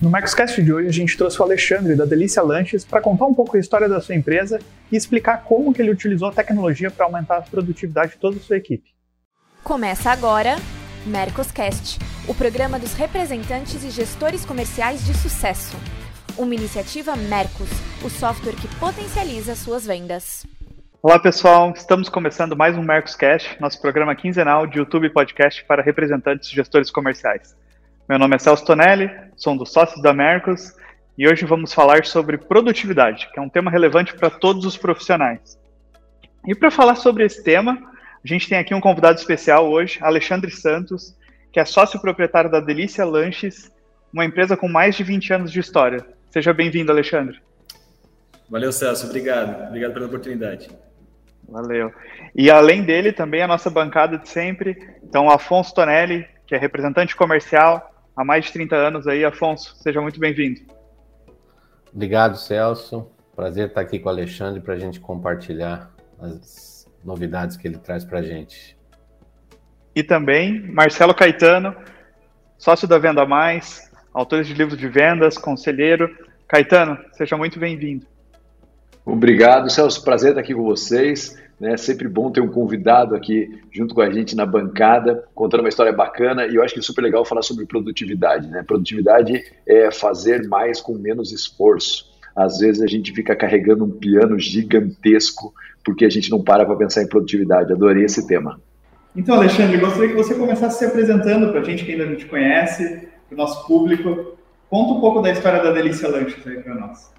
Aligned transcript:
No 0.00 0.10
Marcoscast 0.10 0.62
de 0.62 0.70
hoje, 0.70 0.88
a 0.88 0.92
gente 0.92 1.16
trouxe 1.16 1.40
o 1.40 1.42
Alexandre 1.42 1.96
da 1.96 2.04
Delícia 2.04 2.42
Lanches 2.42 2.84
para 2.84 3.00
contar 3.00 3.24
um 3.24 3.32
pouco 3.32 3.56
a 3.56 3.60
história 3.60 3.88
da 3.88 3.98
sua 3.98 4.14
empresa 4.14 4.58
e 4.92 4.96
explicar 4.96 5.42
como 5.42 5.72
que 5.72 5.80
ele 5.80 5.90
utilizou 5.90 6.28
a 6.28 6.32
tecnologia 6.32 6.90
para 6.90 7.06
aumentar 7.06 7.38
a 7.38 7.40
produtividade 7.40 8.12
de 8.12 8.18
toda 8.18 8.36
a 8.36 8.40
sua 8.40 8.58
equipe. 8.58 8.94
Começa 9.64 10.10
agora 10.10 10.56
Mercoscast, 11.06 11.98
o 12.28 12.34
programa 12.34 12.78
dos 12.78 12.92
representantes 12.92 13.82
e 13.84 13.90
gestores 13.90 14.44
comerciais 14.44 15.02
de 15.06 15.14
sucesso. 15.14 15.78
Uma 16.36 16.54
iniciativa 16.54 17.16
Mercos, 17.16 17.70
o 18.04 18.10
software 18.10 18.56
que 18.56 18.68
potencializa 18.76 19.54
suas 19.54 19.86
vendas. 19.86 20.46
Olá 21.02 21.18
pessoal, 21.18 21.72
estamos 21.74 22.10
começando 22.10 22.54
mais 22.54 22.76
um 22.76 22.82
Mercoscast, 22.82 23.58
nosso 23.58 23.80
programa 23.80 24.14
quinzenal 24.14 24.66
de 24.66 24.76
YouTube 24.76 25.08
podcast 25.08 25.64
para 25.64 25.82
representantes 25.82 26.50
e 26.50 26.54
gestores 26.54 26.90
comerciais. 26.90 27.56
Meu 28.08 28.20
nome 28.20 28.36
é 28.36 28.38
Celso 28.38 28.64
Tonelli, 28.64 29.10
sou 29.36 29.54
um 29.54 29.56
dos 29.56 29.72
sócios 29.72 30.00
da 30.00 30.14
Mercos 30.14 30.72
e 31.18 31.26
hoje 31.28 31.44
vamos 31.44 31.74
falar 31.74 32.06
sobre 32.06 32.38
produtividade, 32.38 33.28
que 33.32 33.40
é 33.40 33.42
um 33.42 33.48
tema 33.48 33.68
relevante 33.68 34.14
para 34.14 34.30
todos 34.30 34.64
os 34.64 34.76
profissionais. 34.76 35.58
E 36.46 36.54
para 36.54 36.70
falar 36.70 36.94
sobre 36.94 37.24
esse 37.24 37.42
tema, 37.42 37.76
a 38.24 38.28
gente 38.28 38.48
tem 38.48 38.58
aqui 38.58 38.72
um 38.72 38.80
convidado 38.80 39.18
especial 39.18 39.68
hoje, 39.68 39.98
Alexandre 40.00 40.52
Santos, 40.52 41.16
que 41.52 41.58
é 41.58 41.64
sócio 41.64 42.00
proprietário 42.00 42.48
da 42.48 42.60
Delícia 42.60 43.04
Lanches, 43.04 43.72
uma 44.12 44.24
empresa 44.24 44.56
com 44.56 44.68
mais 44.68 44.94
de 44.94 45.02
20 45.02 45.32
anos 45.32 45.50
de 45.50 45.58
história. 45.58 46.06
Seja 46.30 46.54
bem-vindo, 46.54 46.92
Alexandre. 46.92 47.40
Valeu, 48.48 48.70
Celso. 48.70 49.06
Obrigado. 49.06 49.66
Obrigado 49.66 49.92
pela 49.92 50.06
oportunidade. 50.06 50.70
Valeu. 51.48 51.92
E 52.36 52.52
além 52.52 52.84
dele, 52.84 53.10
também 53.10 53.42
a 53.42 53.48
nossa 53.48 53.68
bancada 53.68 54.16
de 54.16 54.28
sempre. 54.28 54.94
Então, 55.02 55.28
Afonso 55.28 55.74
Tonelli, 55.74 56.24
que 56.46 56.54
é 56.54 56.58
representante 56.58 57.16
comercial, 57.16 57.95
há 58.16 58.24
mais 58.24 58.46
de 58.46 58.52
30 58.52 58.74
anos 58.74 59.06
aí. 59.06 59.24
Afonso, 59.24 59.76
seja 59.76 60.00
muito 60.00 60.18
bem-vindo. 60.18 60.60
Obrigado, 61.92 62.36
Celso. 62.36 63.10
Prazer 63.34 63.68
estar 63.68 63.82
aqui 63.82 63.98
com 63.98 64.08
o 64.08 64.12
Alexandre 64.12 64.60
para 64.60 64.74
a 64.74 64.78
gente 64.78 64.98
compartilhar 64.98 65.90
as 66.18 66.86
novidades 67.04 67.56
que 67.56 67.68
ele 67.68 67.78
traz 67.78 68.04
para 68.04 68.20
a 68.20 68.22
gente. 68.22 68.76
E 69.94 70.02
também 70.02 70.60
Marcelo 70.72 71.14
Caetano, 71.14 71.74
sócio 72.58 72.88
da 72.88 72.98
Venda 72.98 73.24
Mais, 73.26 73.90
autor 74.12 74.42
de 74.42 74.54
livros 74.54 74.78
de 74.78 74.88
vendas, 74.88 75.36
conselheiro. 75.38 76.08
Caetano, 76.48 76.98
seja 77.12 77.36
muito 77.36 77.58
bem-vindo. 77.58 78.06
Obrigado, 79.06 79.70
Celso. 79.70 80.02
Prazer 80.02 80.30
estar 80.30 80.40
aqui 80.40 80.52
com 80.52 80.64
vocês. 80.64 81.40
Né? 81.60 81.76
Sempre 81.76 82.08
bom 82.08 82.30
ter 82.30 82.40
um 82.40 82.48
convidado 82.48 83.14
aqui 83.14 83.62
junto 83.72 83.94
com 83.94 84.00
a 84.00 84.10
gente 84.10 84.34
na 84.34 84.44
bancada, 84.44 85.24
contando 85.32 85.60
uma 85.60 85.68
história 85.68 85.92
bacana. 85.92 86.44
E 86.46 86.56
eu 86.56 86.62
acho 86.64 86.74
que 86.74 86.80
é 86.80 86.82
super 86.82 87.02
legal 87.02 87.24
falar 87.24 87.42
sobre 87.42 87.64
produtividade. 87.66 88.48
Né? 88.48 88.64
Produtividade 88.66 89.44
é 89.64 89.92
fazer 89.92 90.48
mais 90.48 90.80
com 90.80 90.94
menos 90.94 91.30
esforço. 91.30 92.04
Às 92.34 92.58
vezes 92.58 92.82
a 92.82 92.86
gente 92.86 93.12
fica 93.12 93.36
carregando 93.36 93.84
um 93.84 93.90
piano 93.90 94.38
gigantesco 94.38 95.54
porque 95.84 96.04
a 96.04 96.10
gente 96.10 96.28
não 96.28 96.42
para 96.42 96.66
para 96.66 96.74
pensar 96.74 97.02
em 97.02 97.08
produtividade. 97.08 97.72
Adorei 97.72 98.04
esse 98.04 98.26
tema. 98.26 98.60
Então, 99.14 99.36
Alexandre, 99.36 99.78
gostaria 99.78 100.08
que 100.08 100.16
você 100.16 100.34
começasse 100.34 100.80
se 100.80 100.84
apresentando 100.84 101.50
para 101.52 101.60
a 101.60 101.64
gente 101.64 101.84
que 101.84 101.92
ainda 101.92 102.06
não 102.06 102.16
te 102.16 102.26
conhece, 102.26 103.08
para 103.28 103.34
o 103.34 103.38
nosso 103.38 103.66
público. 103.66 104.36
Conta 104.68 104.92
um 104.94 105.00
pouco 105.00 105.22
da 105.22 105.30
história 105.30 105.62
da 105.62 105.70
Delícia 105.70 106.08
Lanches 106.08 106.44
aí 106.44 106.60
para 106.60 106.74
nós. 106.74 107.15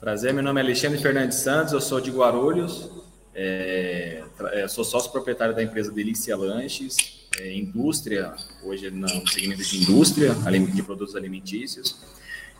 Prazer, 0.00 0.32
meu 0.32 0.44
nome 0.44 0.60
é 0.60 0.64
Alexandre 0.64 0.96
Fernandes 0.96 1.38
Santos, 1.38 1.72
eu 1.72 1.80
sou 1.80 2.00
de 2.00 2.08
Guarulhos, 2.12 2.88
é, 3.34 4.22
é, 4.52 4.68
sou 4.68 4.84
sócio 4.84 5.10
proprietário 5.10 5.56
da 5.56 5.62
empresa 5.62 5.90
Delícia 5.90 6.36
Lanches, 6.36 7.26
é, 7.36 7.52
indústria, 7.52 8.32
hoje 8.62 8.92
no 8.92 9.08
segmento 9.26 9.60
de 9.64 9.82
indústria, 9.82 10.36
de 10.72 10.82
produtos 10.84 11.16
alimentícios. 11.16 12.00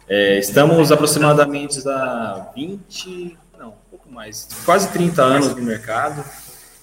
É, 0.08 0.36
estamos 0.36 0.90
aproximadamente 0.90 1.78
há 1.88 2.50
20, 2.56 3.38
não, 3.56 3.68
um 3.68 3.88
pouco 3.88 4.10
mais, 4.10 4.48
quase 4.64 4.92
30 4.92 5.22
anos 5.22 5.54
no 5.54 5.62
mercado. 5.62 6.24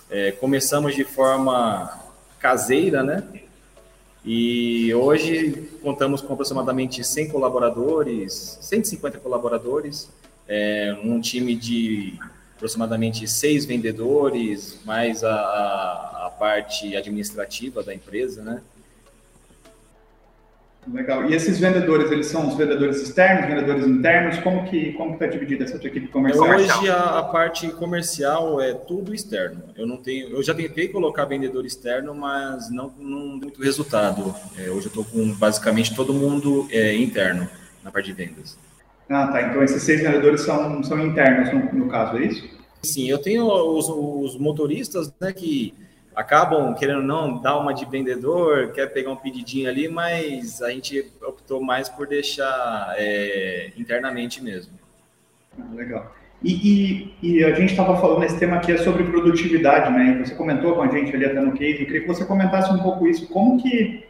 É, 0.10 0.32
começamos 0.32 0.96
de 0.96 1.04
forma 1.04 2.00
caseira, 2.40 3.04
né? 3.04 3.24
E 4.24 4.94
hoje 4.96 5.70
contamos 5.84 6.22
com 6.22 6.32
aproximadamente 6.32 7.04
100 7.04 7.28
colaboradores, 7.28 8.58
150 8.62 9.20
colaboradores, 9.20 10.10
é, 10.48 10.96
um 11.04 11.20
time 11.20 11.56
de 11.56 12.18
aproximadamente 12.56 13.28
seis 13.28 13.66
vendedores, 13.66 14.80
mais 14.86 15.24
a, 15.24 15.32
a, 15.32 16.32
parte 16.40 16.96
administrativa 16.96 17.84
da 17.84 17.94
empresa, 17.94 18.44
né? 18.44 18.62
Legal. 20.92 21.28
E 21.30 21.34
esses 21.34 21.60
vendedores, 21.60 22.12
eles 22.12 22.28
são 22.28 22.48
os 22.48 22.56
vendedores 22.56 23.02
externos, 23.02 23.48
vendedores 23.48 23.88
internos? 23.88 24.38
Como 24.40 24.70
que 24.70 24.94
como 24.94 25.14
está 25.14 25.26
dividida 25.26 25.64
essa 25.64 25.80
tua 25.80 25.88
equipe 25.88 26.08
comercial? 26.10 26.48
Hoje 26.48 26.90
a, 26.90 27.20
a, 27.20 27.24
parte 27.24 27.70
comercial 27.70 28.62
é 28.62 28.74
tudo 28.74 29.14
externo. 29.14 29.64
Eu 29.76 29.88
não 29.88 29.98
tenho, 29.98 30.30
eu 30.30 30.44
já 30.44 30.54
tentei 30.54 30.88
colocar 30.88 31.26
vendedor 31.26 31.66
externo, 31.66 32.14
mas 32.14 32.70
não 32.70 32.94
não 33.00 33.20
muito 33.38 33.62
resultado. 33.62 34.36
É, 34.58 34.70
hoje 34.70 34.86
eu 34.86 34.90
estou 34.90 35.04
com 35.04 35.34
basicamente 35.34 35.96
todo 35.96 36.14
mundo 36.14 36.68
é, 36.70 36.96
interno 36.96 37.50
na 37.84 37.92
parte 37.92 38.06
de 38.06 38.14
vendas. 38.14 38.56
Ah, 39.10 39.28
tá. 39.28 39.42
Então 39.42 39.64
esses 39.64 39.82
seis 39.84 40.02
vendedores 40.02 40.42
são, 40.42 40.84
são 40.84 41.00
internos 41.06 41.52
no, 41.54 41.86
no 41.86 41.88
caso, 41.90 42.18
é 42.18 42.26
isso? 42.26 42.56
Sim, 42.82 43.10
eu 43.10 43.18
tenho 43.18 43.46
os, 43.46 43.90
os, 43.90 44.38
motoristas 44.38 45.14
né, 45.20 45.34
que 45.34 45.74
acabam 46.16 46.74
querendo 46.76 47.02
não 47.02 47.42
dar 47.42 47.58
uma 47.58 47.74
de 47.74 47.86
vendedor, 47.86 48.72
quer 48.72 48.88
pegar 48.88 49.12
um 49.12 49.16
pedidinho 49.16 49.68
ali, 49.68 49.88
mas 49.88 50.62
a 50.62 50.70
gente 50.70 51.12
optou 51.22 51.62
mais 51.62 51.90
por 51.90 52.08
deixar 52.08 52.94
é, 52.98 53.72
internamente 53.76 54.42
mesmo. 54.42 54.74
Ah, 55.60 55.74
legal. 55.74 56.16
E, 56.44 57.16
e, 57.24 57.38
e, 57.38 57.44
a 57.44 57.56
gente 57.56 57.72
estava 57.72 58.00
falando 58.00 58.20
nesse 58.20 58.38
tema 58.38 58.58
aqui 58.58 58.72
é 58.72 58.78
sobre 58.78 59.04
produtividade, 59.06 59.92
né? 59.92 60.22
Você 60.24 60.36
comentou 60.36 60.76
com 60.76 60.84
a 60.84 60.88
gente 60.88 61.16
ali 61.16 61.26
até 61.26 61.40
no 61.40 61.54
case, 61.54 61.80
eu 61.80 61.86
queria 61.86 62.02
que 62.02 62.08
você 62.08 62.24
comentasse 62.24 62.72
um 62.72 62.80
pouco 62.80 63.08
isso. 63.08 63.28
Como 63.30 63.62
que, 63.62 64.04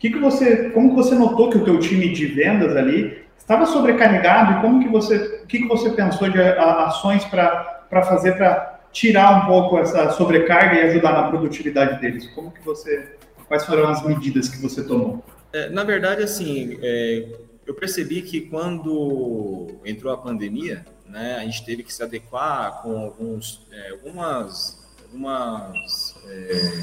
que, 0.00 0.10
que 0.10 0.18
você, 0.18 0.70
como 0.70 0.90
que 0.90 0.96
você 0.96 1.14
notou 1.14 1.50
que 1.50 1.58
o 1.58 1.64
teu 1.64 1.78
time 1.78 2.08
de 2.12 2.26
vendas 2.26 2.74
ali 2.74 3.27
estava 3.48 3.64
sobrecarregado 3.64 4.58
e 4.58 4.60
como 4.60 4.82
que 4.82 4.90
você, 4.90 5.40
o 5.42 5.46
que, 5.46 5.60
que 5.60 5.66
você 5.66 5.88
pensou 5.88 6.28
de 6.28 6.38
ações 6.38 7.24
para 7.24 8.02
fazer 8.04 8.36
para 8.36 8.78
tirar 8.92 9.42
um 9.42 9.46
pouco 9.46 9.78
essa 9.78 10.10
sobrecarga 10.10 10.76
e 10.76 10.82
ajudar 10.82 11.12
na 11.12 11.28
produtividade 11.28 11.98
deles? 11.98 12.26
Como 12.34 12.50
que 12.50 12.62
você, 12.62 13.16
quais 13.46 13.64
foram 13.64 13.88
as 13.88 14.04
medidas 14.04 14.50
que 14.50 14.60
você 14.60 14.84
tomou? 14.84 15.24
É, 15.50 15.70
na 15.70 15.82
verdade, 15.82 16.22
assim, 16.22 16.78
é, 16.82 17.26
eu 17.66 17.72
percebi 17.72 18.20
que 18.20 18.42
quando 18.42 19.78
entrou 19.82 20.12
a 20.12 20.18
pandemia, 20.18 20.84
né, 21.06 21.38
a 21.40 21.44
gente 21.44 21.64
teve 21.64 21.82
que 21.82 21.92
se 21.92 22.02
adequar 22.02 22.82
com 22.82 22.98
alguns, 22.98 23.66
é, 23.72 23.90
algumas, 23.92 24.86
algumas 25.06 26.14
é, 26.28 26.82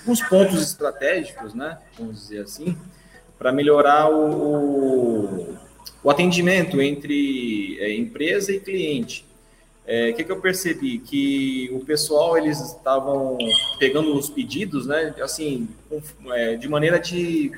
alguns 0.00 0.22
pontos 0.22 0.62
estratégicos, 0.62 1.52
né, 1.52 1.76
vamos 1.98 2.22
dizer 2.22 2.44
assim, 2.44 2.74
para 3.38 3.52
melhorar 3.52 4.10
o, 4.10 5.52
o 5.52 5.65
atendimento 6.10 6.80
entre 6.80 7.78
é, 7.80 7.94
empresa 7.94 8.52
e 8.52 8.60
cliente. 8.60 9.24
O 9.86 9.88
é, 9.88 10.12
que, 10.12 10.24
que, 10.24 10.32
eu 10.32 10.40
percebi? 10.40 10.98
Que 10.98 11.70
o 11.72 11.80
pessoal, 11.80 12.36
eles 12.36 12.60
estavam 12.60 13.38
pegando 13.78 14.16
os 14.16 14.28
pedidos, 14.28 14.86
né, 14.86 15.14
assim, 15.22 15.68
é, 16.32 16.56
de 16.56 16.68
maneira 16.68 16.98
de 16.98 17.52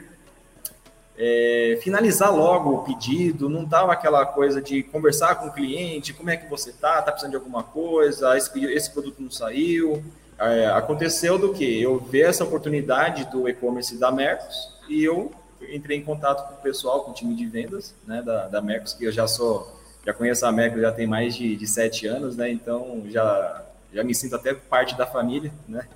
é, 1.19 1.79
finalizar 1.83 2.35
logo 2.35 2.71
o 2.71 2.85
pedido, 2.85 3.49
não 3.49 3.67
tava 3.67 3.93
aquela 3.93 4.25
coisa 4.25 4.63
de 4.63 4.83
conversar 4.85 5.35
com 5.35 5.49
o 5.49 5.53
cliente, 5.53 6.13
como 6.13 6.31
é 6.31 6.37
que 6.37 6.49
você 6.49 6.73
tá, 6.73 7.03
tá 7.03 7.11
precisando 7.11 7.33
de 7.33 7.37
alguma 7.37 7.65
coisa, 7.65 8.37
esse, 8.37 8.65
esse 8.67 8.91
produto 8.91 9.21
não 9.21 9.31
saiu. 9.31 10.03
É, 10.39 10.67
aconteceu 10.67 11.37
do 11.37 11.53
que? 11.53 11.83
Eu 11.83 11.99
vi 11.99 12.23
essa 12.23 12.45
oportunidade 12.45 13.25
do 13.33 13.49
e-commerce 13.49 13.97
da 13.97 14.13
Mercos 14.13 14.55
e 14.89 15.03
eu 15.03 15.33
entrei 15.71 15.99
em 15.99 16.05
contato 16.05 16.49
com 16.49 16.55
o 16.55 16.63
pessoal, 16.63 17.05
com 17.05 17.11
o 17.11 17.15
time 17.15 17.35
de 17.35 17.47
vendas 17.47 17.95
né, 18.07 18.23
da, 18.23 18.49
da 18.49 18.61
Mercos, 18.61 18.93
que 18.93 19.05
eu 19.05 19.13
já 19.13 19.27
sou, 19.27 19.81
já 20.05 20.13
conheço 20.13 20.47
a 20.47 20.53
Mercos 20.53 20.81
já 20.81 20.93
tem 20.93 21.07
mais 21.07 21.35
de, 21.35 21.57
de 21.57 21.67
sete 21.67 22.07
anos, 22.07 22.37
né? 22.37 22.51
Então 22.51 23.03
já, 23.09 23.65
já 23.93 24.05
me 24.05 24.15
sinto 24.15 24.37
até 24.37 24.55
parte 24.55 24.97
da 24.97 25.07
família, 25.07 25.53
né? 25.69 25.87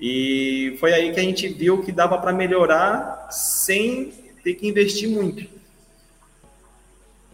E 0.00 0.76
foi 0.78 0.92
aí 0.92 1.12
que 1.12 1.18
a 1.18 1.22
gente 1.22 1.48
viu 1.48 1.82
que 1.82 1.90
dava 1.90 2.18
para 2.18 2.32
melhorar 2.32 3.28
sem 3.30 4.12
ter 4.44 4.54
que 4.54 4.68
investir 4.68 5.08
muito. 5.08 5.58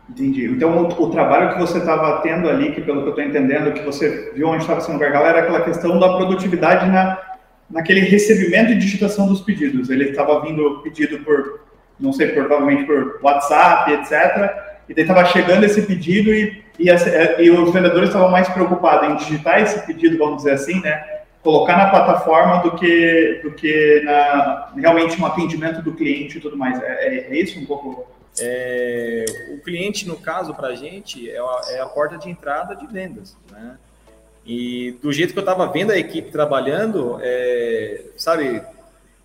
Entendi. 0.09 0.47
Então, 0.47 0.85
o, 0.85 1.03
o 1.03 1.11
trabalho 1.11 1.55
que 1.55 1.61
você 1.61 1.79
estava 1.79 2.21
tendo 2.21 2.49
ali, 2.49 2.73
que 2.73 2.81
pelo 2.81 3.03
que 3.03 3.07
eu 3.07 3.11
estou 3.11 3.25
entendendo, 3.25 3.73
que 3.73 3.83
você 3.83 4.33
viu 4.35 4.49
onde 4.49 4.63
estava 4.63 4.81
sendo 4.81 4.99
gargalo, 4.99 5.27
era 5.27 5.41
aquela 5.41 5.63
questão 5.63 5.99
da 5.99 6.17
produtividade 6.17 6.91
na, 6.91 7.19
naquele 7.71 8.01
recebimento 8.01 8.73
e 8.73 8.79
digitação 8.79 9.27
dos 9.27 9.41
pedidos. 9.41 9.91
Ele 9.91 10.11
estava 10.11 10.41
vindo 10.41 10.81
pedido 10.83 11.19
por, 11.21 11.61
não 11.99 12.13
sei, 12.13 12.29
provavelmente 12.29 12.85
por 12.85 13.21
WhatsApp, 13.23 13.93
etc. 13.93 14.13
E 14.89 14.95
daí 14.95 15.05
estava 15.05 15.25
chegando 15.27 15.65
esse 15.65 15.83
pedido 15.83 16.33
e, 16.33 16.63
e, 16.79 16.89
e 17.43 17.51
os 17.51 17.73
vendedores 17.73 18.09
estavam 18.09 18.31
mais 18.31 18.49
preocupados 18.49 19.09
em 19.09 19.17
digitar 19.17 19.61
esse 19.63 19.85
pedido, 19.87 20.19
vamos 20.19 20.39
dizer 20.39 20.53
assim, 20.53 20.81
né? 20.81 21.03
Colocar 21.43 21.77
na 21.77 21.91
plataforma 21.91 22.63
do 22.63 22.75
que, 22.75 23.41
do 23.43 23.53
que 23.53 24.01
na, 24.05 24.73
realmente 24.77 25.21
um 25.21 25.27
atendimento 25.27 25.83
do 25.83 25.93
cliente 25.93 26.39
e 26.39 26.41
tudo 26.41 26.57
mais. 26.57 26.81
É, 26.83 27.09
é, 27.09 27.17
é 27.31 27.37
isso 27.37 27.59
um 27.59 27.67
pouco 27.67 28.07
é, 28.41 29.25
o 29.51 29.59
cliente, 29.61 30.09
no 30.09 30.17
caso, 30.17 30.55
para 30.55 30.69
a 30.69 30.75
gente, 30.75 31.31
é 31.31 31.39
a, 31.39 31.61
é 31.71 31.81
a, 31.81 31.87
porta 31.87 32.19
de 32.19 32.29
entrada 32.29 32.75
de 32.75 32.87
vendas. 32.87 33.37
Né? 33.51 33.79
E 34.47 34.93
do 35.03 35.13
jeito 35.13 35.33
que 35.33 35.39
eu 35.39 35.43
estava 35.43 35.67
vendo 35.67 35.91
a 35.91 35.99
equipe 35.99 36.31
trabalhando, 36.31 37.19
é, 37.23 38.05
sabe, 38.17 38.63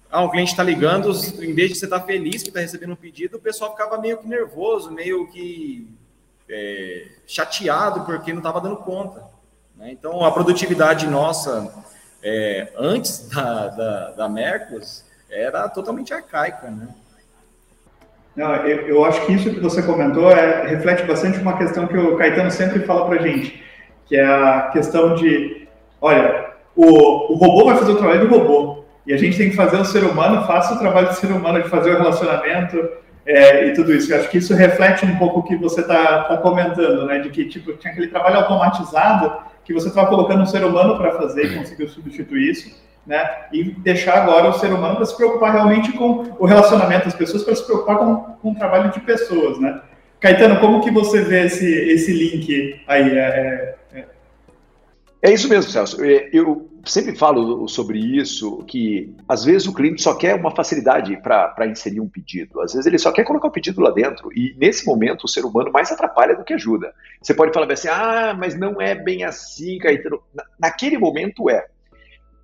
ah, 0.09 0.23
o 0.23 0.31
cliente 0.31 0.51
está 0.51 0.63
ligando, 0.63 1.11
em 1.41 1.53
vez 1.53 1.69
de 1.69 1.75
você 1.75 1.85
estar 1.85 1.99
tá 1.99 2.05
feliz 2.05 2.41
que 2.41 2.49
está 2.49 2.61
recebendo 2.61 2.93
um 2.93 2.95
pedido, 2.95 3.37
o 3.37 3.41
pessoal 3.41 3.71
ficava 3.71 3.97
meio 3.99 4.17
que 4.17 4.27
nervoso, 4.27 4.91
meio 4.91 5.27
que 5.27 5.87
é, 6.49 7.07
chateado 7.27 8.05
porque 8.05 8.31
não 8.31 8.39
estava 8.39 8.61
dando 8.61 8.77
conta. 8.77 9.23
Né? 9.75 9.91
Então, 9.91 10.23
a 10.23 10.31
produtividade 10.31 11.05
nossa 11.05 11.71
é, 12.23 12.71
antes 12.77 13.29
da, 13.29 13.67
da, 13.67 14.11
da 14.11 14.29
Mercos 14.29 15.05
era 15.29 15.69
totalmente 15.69 16.13
arcaica, 16.13 16.69
né? 16.69 16.87
Não, 18.35 18.55
eu, 18.65 18.87
eu, 18.87 19.05
acho 19.05 19.25
que 19.25 19.33
isso 19.33 19.49
que 19.49 19.59
você 19.59 19.83
comentou 19.83 20.31
é, 20.31 20.65
reflete 20.67 21.03
bastante 21.03 21.39
uma 21.39 21.57
questão 21.57 21.87
que 21.87 21.97
o 21.97 22.15
Caetano 22.15 22.49
sempre 22.49 22.85
fala 22.85 23.05
para 23.05 23.21
gente, 23.21 23.61
que 24.09 24.17
é 24.17 24.25
a 24.25 24.69
questão 24.73 25.15
de, 25.15 25.67
olha, 26.01 26.49
o, 26.75 27.33
o 27.33 27.35
robô 27.35 27.65
vai 27.65 27.77
fazer 27.77 27.91
o 27.91 27.97
trabalho 27.97 28.27
do 28.27 28.35
robô 28.35 28.83
e 29.07 29.13
a 29.13 29.17
gente 29.17 29.37
tem 29.37 29.49
que 29.49 29.55
fazer 29.55 29.77
o 29.77 29.85
ser 29.85 30.03
humano 30.03 30.45
faça 30.45 30.73
o 30.73 30.79
trabalho 30.79 31.07
do 31.07 31.13
ser 31.13 31.31
humano 31.31 31.61
de 31.61 31.69
fazer 31.69 31.91
o 31.91 31.97
relacionamento 31.97 32.89
é, 33.25 33.67
e 33.67 33.73
tudo 33.73 33.93
isso. 33.93 34.11
Eu 34.11 34.19
acho 34.19 34.29
que 34.29 34.39
isso 34.39 34.53
reflete 34.53 35.05
um 35.05 35.15
pouco 35.17 35.39
o 35.39 35.43
que 35.43 35.55
você 35.55 35.81
está 35.81 36.23
tá 36.23 36.37
comentando, 36.37 37.05
né, 37.05 37.19
de 37.19 37.29
que 37.29 37.45
tipo 37.45 37.71
tinha 37.73 37.93
aquele 37.93 38.07
trabalho 38.07 38.37
automatizado 38.37 39.31
que 39.63 39.73
você 39.73 39.87
estava 39.87 40.07
colocando 40.07 40.41
um 40.41 40.47
ser 40.47 40.65
humano 40.65 40.97
para 40.97 41.11
fazer 41.11 41.45
e 41.45 41.55
conseguiu 41.55 41.87
substituir 41.87 42.49
isso 42.49 42.89
né? 43.09 43.27
E 43.51 43.63
deixar 43.63 44.21
agora 44.21 44.49
o 44.49 44.53
ser 44.53 44.71
humano 44.71 44.97
para 44.97 45.05
se 45.05 45.17
preocupar 45.17 45.51
realmente 45.51 45.91
com 45.93 46.35
o 46.37 46.45
relacionamento 46.45 47.05
das 47.05 47.15
pessoas, 47.15 47.43
para 47.43 47.55
se 47.55 47.65
preocupar 47.65 47.97
com, 47.97 48.15
com 48.15 48.51
o 48.51 48.55
trabalho 48.55 48.91
de 48.91 48.99
pessoas, 48.99 49.59
né? 49.59 49.81
Caetano, 50.19 50.59
como 50.59 50.81
que 50.81 50.91
você 50.91 51.21
vê 51.21 51.45
esse, 51.45 51.65
esse 51.65 52.13
link 52.13 52.79
aí? 52.87 53.17
É, 53.17 53.75
é... 55.21 55.33
isso 55.33 55.49
mesmo, 55.49 55.71
Celso. 55.71 56.03
É, 56.03 56.29
eu 56.31 56.69
sempre 56.85 57.15
falo 57.15 57.67
sobre 57.67 57.99
isso, 57.99 58.63
que 58.65 59.13
às 59.27 59.43
vezes 59.43 59.67
o 59.67 59.73
cliente 59.73 60.01
só 60.01 60.15
quer 60.15 60.35
uma 60.35 60.55
facilidade 60.55 61.17
para 61.21 61.67
inserir 61.67 61.99
um 61.99 62.09
pedido. 62.09 62.61
Às 62.61 62.73
vezes 62.73 62.85
ele 62.85 62.97
só 62.97 63.11
quer 63.11 63.23
colocar 63.23 63.47
o 63.47 63.51
pedido 63.51 63.81
lá 63.81 63.91
dentro. 63.91 64.31
E 64.33 64.55
nesse 64.57 64.85
momento 64.85 65.23
o 65.23 65.27
ser 65.27 65.45
humano 65.45 65.71
mais 65.71 65.91
atrapalha 65.91 66.35
do 66.35 66.43
que 66.43 66.53
ajuda. 66.53 66.93
Você 67.21 67.33
pode 67.33 67.53
falar 67.53 67.71
assim, 67.71 67.89
ah, 67.89 68.35
mas 68.37 68.57
não 68.57 68.81
é 68.81 68.95
bem 68.95 69.23
assim, 69.23 69.77
Caetano. 69.77 70.21
Naquele 70.59 70.97
momento 70.97 71.49
é. 71.49 71.67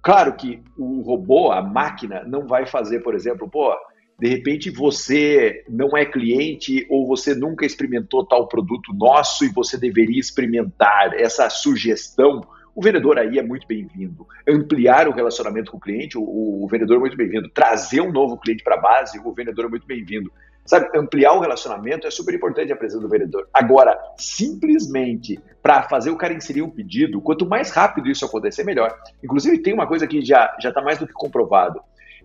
Claro 0.01 0.35
que 0.35 0.61
o 0.77 1.01
robô, 1.01 1.51
a 1.51 1.63
máquina, 1.63 2.23
não 2.27 2.45
vai 2.45 2.67
fazer, 2.67 2.99
por 2.99 3.15
exemplo, 3.15 3.49
pô, 3.49 3.75
de 4.19 4.29
repente 4.29 4.69
você 4.69 5.63
não 5.67 5.97
é 5.97 6.05
cliente 6.05 6.85
ou 6.89 7.07
você 7.07 7.35
nunca 7.35 7.65
experimentou 7.65 8.25
tal 8.25 8.47
produto 8.47 8.93
nosso 8.93 9.43
e 9.43 9.49
você 9.49 9.77
deveria 9.77 10.19
experimentar 10.19 11.13
essa 11.15 11.49
sugestão. 11.49 12.41
O 12.75 12.81
vendedor 12.81 13.17
aí 13.17 13.39
é 13.39 13.41
muito 13.41 13.65
bem-vindo. 13.65 14.27
Ampliar 14.45 15.07
o 15.07 15.13
relacionamento 15.13 15.71
com 15.71 15.77
o 15.77 15.79
cliente, 15.79 16.17
o, 16.17 16.21
o 16.21 16.67
vendedor 16.67 16.97
é 16.97 16.99
muito 16.99 17.15
bem-vindo. 17.15 17.49
Trazer 17.49 18.01
um 18.01 18.11
novo 18.11 18.37
cliente 18.37 18.65
para 18.65 18.75
a 18.75 18.81
base, 18.81 19.17
o 19.17 19.31
vendedor 19.31 19.65
é 19.65 19.69
muito 19.69 19.87
bem-vindo. 19.87 20.29
Sabe, 20.65 20.89
ampliar 20.97 21.31
o 21.33 21.39
relacionamento 21.39 22.05
é 22.05 22.11
super 22.11 22.33
importante 22.33 22.73
a 22.73 22.75
presença 22.75 22.99
do 22.99 23.07
vendedor. 23.07 23.47
Agora, 23.53 23.97
simplesmente 24.17 25.39
para 25.61 25.83
fazer 25.83 26.09
o 26.09 26.17
cara 26.17 26.33
inserir 26.33 26.63
um 26.63 26.69
pedido, 26.69 27.21
quanto 27.21 27.47
mais 27.47 27.71
rápido 27.71 28.09
isso 28.09 28.25
acontecer, 28.25 28.65
melhor. 28.65 28.93
Inclusive, 29.23 29.59
tem 29.59 29.73
uma 29.73 29.87
coisa 29.87 30.05
que 30.05 30.25
já 30.25 30.53
está 30.61 30.81
mais 30.81 30.97
do 30.97 31.07
que 31.07 31.13
comprovado. 31.13 31.79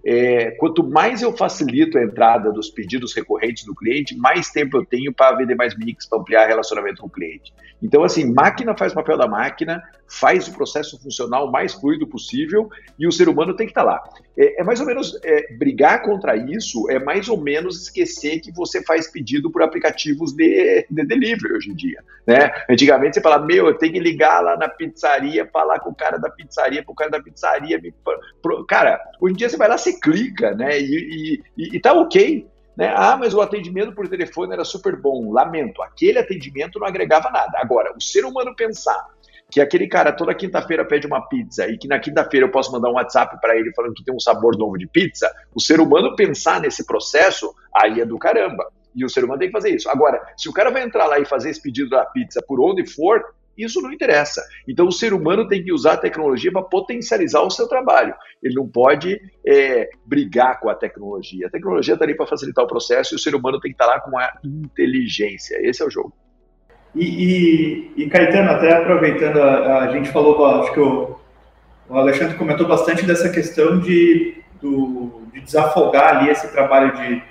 É, 0.04 0.52
quanto 0.52 0.82
mais 0.82 1.20
eu 1.20 1.36
facilito 1.36 1.98
a 1.98 2.02
entrada 2.02 2.50
dos 2.52 2.70
pedidos 2.70 3.14
recorrentes 3.14 3.64
do 3.64 3.74
cliente, 3.74 4.16
mais 4.16 4.50
tempo 4.50 4.78
eu 4.78 4.86
tenho 4.86 5.12
para 5.12 5.36
vender 5.36 5.54
mais 5.54 5.76
mix, 5.76 6.08
para 6.08 6.18
ampliar 6.18 6.46
relacionamento 6.46 7.02
com 7.02 7.06
o 7.06 7.10
cliente. 7.10 7.52
Então, 7.82 8.02
assim, 8.02 8.32
máquina 8.32 8.76
faz 8.76 8.92
o 8.92 8.94
papel 8.94 9.18
da 9.18 9.26
máquina, 9.26 9.82
faz 10.08 10.48
o 10.48 10.52
processo 10.52 11.00
funcionar 11.02 11.42
o 11.42 11.50
mais 11.50 11.74
fluido 11.74 12.06
possível 12.06 12.68
e 12.98 13.06
o 13.06 13.12
ser 13.12 13.28
humano 13.28 13.54
tem 13.54 13.66
que 13.66 13.72
estar 13.72 13.84
tá 13.84 13.90
lá. 13.90 14.08
É, 14.40 14.62
é, 14.62 14.64
mais 14.64 14.80
ou 14.80 14.86
menos 14.86 15.20
é, 15.22 15.52
brigar 15.52 16.00
contra 16.02 16.34
isso, 16.34 16.90
é 16.90 16.98
mais 16.98 17.28
ou 17.28 17.38
menos 17.38 17.82
esquecer 17.82 18.40
que 18.40 18.50
você 18.50 18.82
faz 18.82 19.06
pedido 19.06 19.50
por 19.50 19.62
aplicativos 19.62 20.32
de, 20.32 20.86
de 20.90 21.04
delivery 21.04 21.52
hoje 21.52 21.70
em 21.70 21.74
dia. 21.74 22.02
Né? 22.26 22.50
Antigamente 22.70 23.16
você 23.16 23.20
fala, 23.20 23.38
meu, 23.38 23.66
eu 23.66 23.74
tenho 23.74 23.92
que 23.92 24.00
ligar 24.00 24.40
lá 24.40 24.56
na 24.56 24.66
pizzaria, 24.66 25.46
falar 25.52 25.78
com 25.80 25.90
o 25.90 25.94
cara 25.94 26.16
da 26.16 26.30
pizzaria, 26.30 26.82
para 26.82 26.92
o 26.92 26.94
cara 26.94 27.10
da 27.10 27.20
pizzaria. 27.20 27.78
Me... 27.78 27.92
Cara, 28.66 28.98
hoje 29.20 29.34
em 29.34 29.36
dia 29.36 29.50
você 29.50 29.58
vai 29.58 29.68
lá, 29.68 29.76
você 29.76 30.00
clica, 30.00 30.54
né? 30.54 30.80
E, 30.80 31.42
e, 31.58 31.76
e 31.76 31.78
tá 31.78 31.92
ok. 31.92 32.48
Né? 32.74 32.94
Ah, 32.96 33.18
mas 33.18 33.34
o 33.34 33.42
atendimento 33.42 33.92
por 33.92 34.08
telefone 34.08 34.54
era 34.54 34.64
super 34.64 34.96
bom. 34.96 35.30
Lamento, 35.30 35.82
aquele 35.82 36.18
atendimento 36.18 36.78
não 36.78 36.86
agregava 36.86 37.28
nada. 37.30 37.58
Agora, 37.58 37.92
o 37.94 38.00
ser 38.00 38.24
humano 38.24 38.56
pensar 38.56 39.06
que 39.50 39.60
aquele 39.60 39.88
cara 39.88 40.12
toda 40.12 40.34
quinta-feira 40.34 40.84
pede 40.84 41.06
uma 41.06 41.26
pizza 41.28 41.66
e 41.66 41.76
que 41.76 41.88
na 41.88 41.98
quinta-feira 41.98 42.46
eu 42.46 42.50
posso 42.50 42.70
mandar 42.70 42.88
um 42.88 42.94
WhatsApp 42.94 43.40
para 43.40 43.56
ele 43.56 43.72
falando 43.74 43.94
que 43.94 44.04
tem 44.04 44.14
um 44.14 44.20
sabor 44.20 44.56
novo 44.56 44.78
de 44.78 44.86
pizza, 44.86 45.30
o 45.54 45.60
ser 45.60 45.80
humano 45.80 46.14
pensar 46.14 46.60
nesse 46.60 46.86
processo, 46.86 47.52
aí 47.74 48.00
é 48.00 48.06
do 48.06 48.18
caramba. 48.18 48.64
E 48.94 49.04
o 49.04 49.08
ser 49.08 49.24
humano 49.24 49.38
tem 49.38 49.48
que 49.48 49.52
fazer 49.52 49.70
isso. 49.70 49.88
Agora, 49.88 50.20
se 50.36 50.48
o 50.48 50.52
cara 50.52 50.70
vai 50.70 50.82
entrar 50.82 51.06
lá 51.06 51.18
e 51.18 51.24
fazer 51.24 51.50
esse 51.50 51.62
pedido 51.62 51.90
da 51.90 52.04
pizza 52.06 52.42
por 52.46 52.60
onde 52.60 52.84
for, 52.86 53.22
isso 53.56 53.80
não 53.80 53.92
interessa. 53.92 54.42
Então, 54.66 54.86
o 54.86 54.92
ser 54.92 55.12
humano 55.12 55.46
tem 55.46 55.62
que 55.62 55.72
usar 55.72 55.94
a 55.94 55.96
tecnologia 55.96 56.50
para 56.50 56.62
potencializar 56.62 57.42
o 57.42 57.50
seu 57.50 57.68
trabalho. 57.68 58.14
Ele 58.42 58.54
não 58.54 58.66
pode 58.66 59.20
é, 59.46 59.88
brigar 60.04 60.58
com 60.60 60.68
a 60.68 60.74
tecnologia. 60.74 61.46
A 61.46 61.50
tecnologia 61.50 61.94
está 61.94 62.04
ali 62.04 62.16
para 62.16 62.26
facilitar 62.26 62.64
o 62.64 62.68
processo 62.68 63.14
e 63.14 63.16
o 63.16 63.18
ser 63.18 63.34
humano 63.34 63.60
tem 63.60 63.70
que 63.70 63.74
estar 63.74 63.86
tá 63.86 63.94
lá 63.94 64.00
com 64.00 64.18
a 64.18 64.32
inteligência. 64.44 65.58
Esse 65.60 65.82
é 65.82 65.86
o 65.86 65.90
jogo. 65.90 66.12
E, 66.94 67.92
e, 67.96 68.04
e 68.04 68.08
Caetano, 68.08 68.50
até 68.50 68.72
aproveitando, 68.72 69.40
a, 69.40 69.84
a, 69.84 69.92
gente 69.92 70.10
falou, 70.10 70.44
acho 70.62 70.72
que 70.72 70.80
o, 70.80 71.16
o 71.88 71.96
Alexandre 71.96 72.36
comentou 72.36 72.66
bastante 72.66 73.04
dessa 73.04 73.28
questão 73.28 73.78
de, 73.78 74.38
do, 74.60 75.22
de 75.32 75.40
desafogar 75.40 76.16
ali 76.16 76.30
esse 76.30 76.50
trabalho 76.52 76.96
de. 76.96 77.22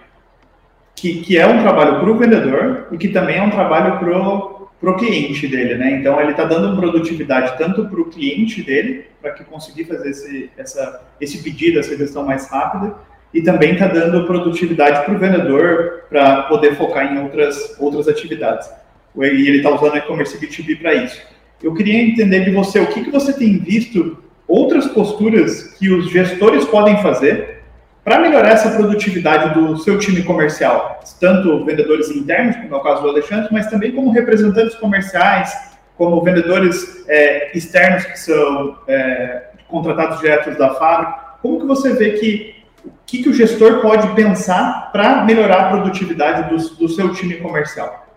Que, 0.95 1.21
que 1.21 1.37
é 1.37 1.47
um 1.47 1.61
trabalho 1.61 1.99
para 1.99 2.09
o 2.09 2.17
vendedor 2.17 2.87
e 2.91 2.97
que 2.97 3.07
também 3.07 3.37
é 3.37 3.41
um 3.41 3.49
trabalho 3.49 3.99
para 3.99 4.91
o 4.91 4.97
cliente 4.97 5.47
dele, 5.47 5.75
né? 5.75 5.91
Então 5.91 6.19
ele 6.19 6.31
está 6.31 6.43
dando 6.43 6.75
produtividade 6.75 7.57
tanto 7.57 7.85
para 7.87 8.01
o 8.01 8.09
cliente 8.09 8.61
dele, 8.61 9.05
para 9.21 9.31
que 9.31 9.45
conseguir 9.45 9.85
fazer 9.85 10.09
esse, 10.09 10.51
essa, 10.57 11.01
esse 11.21 11.41
pedido, 11.41 11.79
essa 11.79 11.95
gestão 11.97 12.25
mais 12.25 12.49
rápida, 12.49 12.95
e 13.33 13.41
também 13.41 13.73
está 13.73 13.87
dando 13.87 14.25
produtividade 14.25 15.05
para 15.05 15.13
o 15.13 15.17
vendedor 15.17 16.03
para 16.09 16.43
poder 16.43 16.75
focar 16.75 17.13
em 17.13 17.21
outras, 17.23 17.77
outras 17.79 18.09
atividades. 18.09 18.69
E 19.15 19.47
ele 19.47 19.57
está 19.57 19.69
usando 19.69 19.97
e-commerce 19.97 20.37
B2B 20.37 20.79
para 20.79 20.93
isso. 20.95 21.21
Eu 21.61 21.73
queria 21.73 22.01
entender 22.01 22.45
de 22.45 22.51
você 22.51 22.79
o 22.79 22.87
que, 22.87 23.03
que 23.03 23.11
você 23.11 23.33
tem 23.33 23.57
visto 23.59 24.17
outras 24.47 24.87
posturas 24.87 25.75
que 25.77 25.89
os 25.89 26.09
gestores 26.09 26.65
podem 26.65 27.01
fazer 27.01 27.59
para 28.03 28.19
melhorar 28.19 28.51
essa 28.51 28.71
produtividade 28.71 29.53
do 29.53 29.77
seu 29.77 29.99
time 29.99 30.23
comercial, 30.23 30.99
tanto 31.19 31.63
vendedores 31.65 32.09
internos, 32.09 32.55
como 32.55 32.73
é 32.73 32.77
o 32.77 32.81
caso 32.81 33.03
do 33.03 33.09
Alexandre, 33.09 33.49
mas 33.51 33.67
também 33.67 33.91
como 33.91 34.09
representantes 34.09 34.75
comerciais, 34.75 35.53
como 35.95 36.21
vendedores 36.23 37.05
é, 37.07 37.55
externos 37.55 38.05
que 38.05 38.17
são 38.17 38.77
é, 38.87 39.49
contratados 39.67 40.19
diretos 40.19 40.57
da 40.57 40.73
fábrica, 40.75 41.19
como 41.41 41.59
que 41.59 41.67
você 41.67 41.93
vê 41.93 42.11
que 42.13 42.55
o 42.83 42.91
que, 43.05 43.23
que 43.23 43.29
o 43.29 43.33
gestor 43.33 43.81
pode 43.81 44.07
pensar 44.15 44.91
para 44.91 45.23
melhorar 45.25 45.65
a 45.65 45.69
produtividade 45.69 46.49
do, 46.49 46.75
do 46.75 46.87
seu 46.87 47.13
time 47.13 47.35
comercial? 47.35 48.08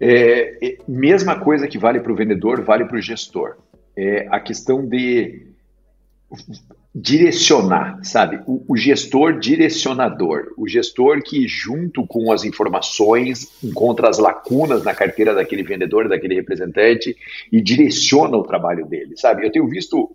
É, 0.00 0.66
é 0.66 0.78
mesma 0.86 1.38
coisa 1.40 1.66
que 1.66 1.78
vale 1.78 2.00
para 2.00 2.12
o 2.12 2.16
vendedor, 2.16 2.62
vale 2.62 2.84
para 2.84 2.98
o 2.98 3.02
gestor. 3.02 3.56
É 3.96 4.26
a 4.30 4.38
questão 4.40 4.86
de 4.86 5.46
direcionar, 6.98 8.00
sabe? 8.02 8.40
O, 8.46 8.64
o, 8.68 8.76
gestor 8.76 9.38
direcionador, 9.38 10.52
o 10.56 10.66
gestor 10.66 11.22
que, 11.22 11.46
junto 11.46 12.06
com 12.06 12.32
as 12.32 12.42
informações, 12.42 13.62
encontra 13.62 14.08
as 14.08 14.18
lacunas 14.18 14.82
na 14.82 14.94
carteira 14.94 15.34
daquele 15.34 15.62
vendedor, 15.62 16.08
daquele 16.08 16.34
representante 16.34 17.14
e 17.52 17.60
direciona 17.60 18.36
o 18.36 18.42
trabalho 18.42 18.86
dele, 18.86 19.14
sabe? 19.16 19.46
Eu 19.46 19.52
tenho 19.52 19.68
visto, 19.68 20.10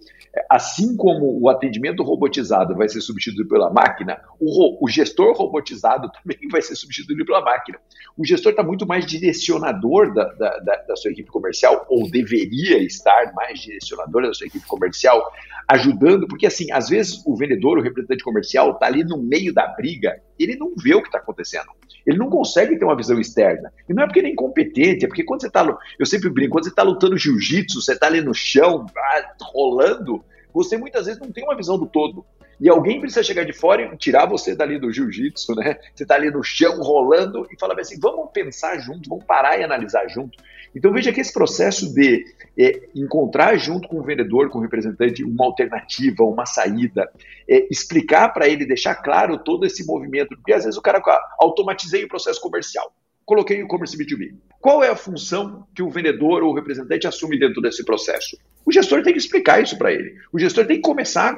assim 0.49 0.95
como 0.95 1.39
o 1.41 1.49
atendimento 1.49 2.03
robotizado 2.03 2.75
vai 2.75 2.87
ser 2.87 3.01
substituído 3.01 3.49
pela 3.49 3.69
máquina, 3.69 4.19
o, 4.39 4.85
o 4.85 4.89
gestor 4.89 5.35
robotizado 5.35 6.09
também 6.23 6.47
vai 6.49 6.61
ser 6.61 6.75
substituído 6.75 7.25
pela 7.25 7.41
máquina. 7.41 7.79
O 8.17 8.25
gestor 8.25 8.51
está 8.51 8.63
muito 8.63 8.87
mais 8.87 9.05
direcionador 9.05 10.13
da, 10.13 10.25
da, 10.33 10.57
da, 10.59 10.75
da 10.87 10.95
sua 10.95 11.11
equipe 11.11 11.29
comercial, 11.29 11.85
ou 11.89 12.09
deveria 12.09 12.77
estar 12.79 13.33
mais 13.33 13.59
direcionador 13.59 14.23
da 14.23 14.33
sua 14.33 14.47
equipe 14.47 14.65
comercial, 14.65 15.21
ajudando, 15.67 16.27
porque 16.27 16.45
assim, 16.45 16.71
às 16.71 16.89
vezes 16.89 17.21
o 17.25 17.35
vendedor, 17.35 17.77
o 17.77 17.81
representante 17.81 18.23
comercial, 18.23 18.71
está 18.71 18.87
ali 18.87 19.03
no 19.03 19.17
meio 19.17 19.53
da 19.53 19.67
briga, 19.67 20.21
ele 20.39 20.55
não 20.55 20.73
vê 20.75 20.93
o 20.95 21.01
que 21.01 21.07
está 21.07 21.19
acontecendo. 21.19 21.67
Ele 22.05 22.17
não 22.17 22.29
consegue 22.29 22.77
ter 22.77 22.85
uma 22.85 22.95
visão 22.95 23.19
externa. 23.19 23.71
E 23.87 23.93
não 23.93 24.03
é 24.03 24.05
porque 24.05 24.19
ele 24.19 24.29
é 24.29 24.31
incompetente, 24.31 25.05
é 25.05 25.07
porque 25.07 25.23
quando 25.23 25.41
você 25.41 25.47
está. 25.47 25.61
Eu 25.99 26.05
sempre 26.05 26.29
brinco, 26.29 26.53
quando 26.53 26.63
você 26.63 26.69
está 26.69 26.83
lutando 26.83 27.17
jiu-jitsu, 27.17 27.81
você 27.81 27.93
está 27.93 28.07
ali 28.07 28.21
no 28.21 28.33
chão, 28.33 28.85
ah, 28.97 29.33
rolando, 29.53 30.20
Você 30.53 30.77
muitas 30.77 31.05
vezes 31.05 31.21
não 31.21 31.31
tem 31.31 31.43
uma 31.43 31.55
visão 31.55 31.77
do 31.77 31.87
todo. 31.87 32.25
E 32.59 32.69
alguém 32.69 32.99
precisa 32.99 33.23
chegar 33.23 33.43
de 33.43 33.53
fora 33.53 33.81
e 33.81 33.97
tirar 33.97 34.27
você 34.27 34.55
dali 34.55 34.77
do 34.77 34.91
jiu-jitsu, 34.91 35.55
né? 35.55 35.79
Você 35.95 36.03
está 36.03 36.13
ali 36.13 36.29
no 36.29 36.43
chão 36.43 36.79
rolando 36.81 37.47
e 37.51 37.59
falar 37.59 37.79
assim: 37.79 37.99
vamos 37.99 38.29
pensar 38.31 38.77
junto, 38.79 39.09
vamos 39.09 39.25
parar 39.25 39.59
e 39.59 39.63
analisar 39.63 40.07
junto. 40.07 40.37
Então 40.75 40.93
veja 40.93 41.11
que 41.11 41.19
esse 41.19 41.33
processo 41.33 41.91
de 41.93 42.23
é, 42.57 42.87
encontrar 42.95 43.57
junto 43.57 43.87
com 43.87 43.99
o 43.99 44.03
vendedor, 44.03 44.49
com 44.49 44.59
o 44.59 44.61
representante, 44.61 45.23
uma 45.23 45.45
alternativa, 45.45 46.23
uma 46.23 46.45
saída, 46.45 47.09
é, 47.49 47.67
explicar 47.71 48.29
para 48.29 48.47
ele, 48.47 48.65
deixar 48.65 48.95
claro 48.95 49.39
todo 49.39 49.65
esse 49.65 49.85
movimento, 49.85 50.35
porque 50.35 50.53
às 50.53 50.63
vezes 50.63 50.77
o 50.77 50.81
cara 50.81 51.01
automatizei 51.39 52.03
o 52.03 52.07
processo 52.07 52.39
comercial 52.39 52.93
coloquei 53.25 53.61
o 53.61 53.65
e-commerce 53.65 53.97
B2B. 53.97 54.33
Qual 54.59 54.83
é 54.83 54.89
a 54.89 54.95
função 54.95 55.65
que 55.75 55.81
o 55.81 55.89
vendedor 55.89 56.43
ou 56.43 56.51
o 56.51 56.55
representante 56.55 57.07
assume 57.07 57.39
dentro 57.39 57.61
desse 57.61 57.83
processo? 57.83 58.37
O 58.65 58.71
gestor 58.71 59.01
tem 59.03 59.13
que 59.13 59.19
explicar 59.19 59.61
isso 59.61 59.77
para 59.77 59.91
ele. 59.91 60.15
O 60.31 60.39
gestor 60.39 60.65
tem 60.65 60.77
que 60.77 60.83
começar, 60.83 61.35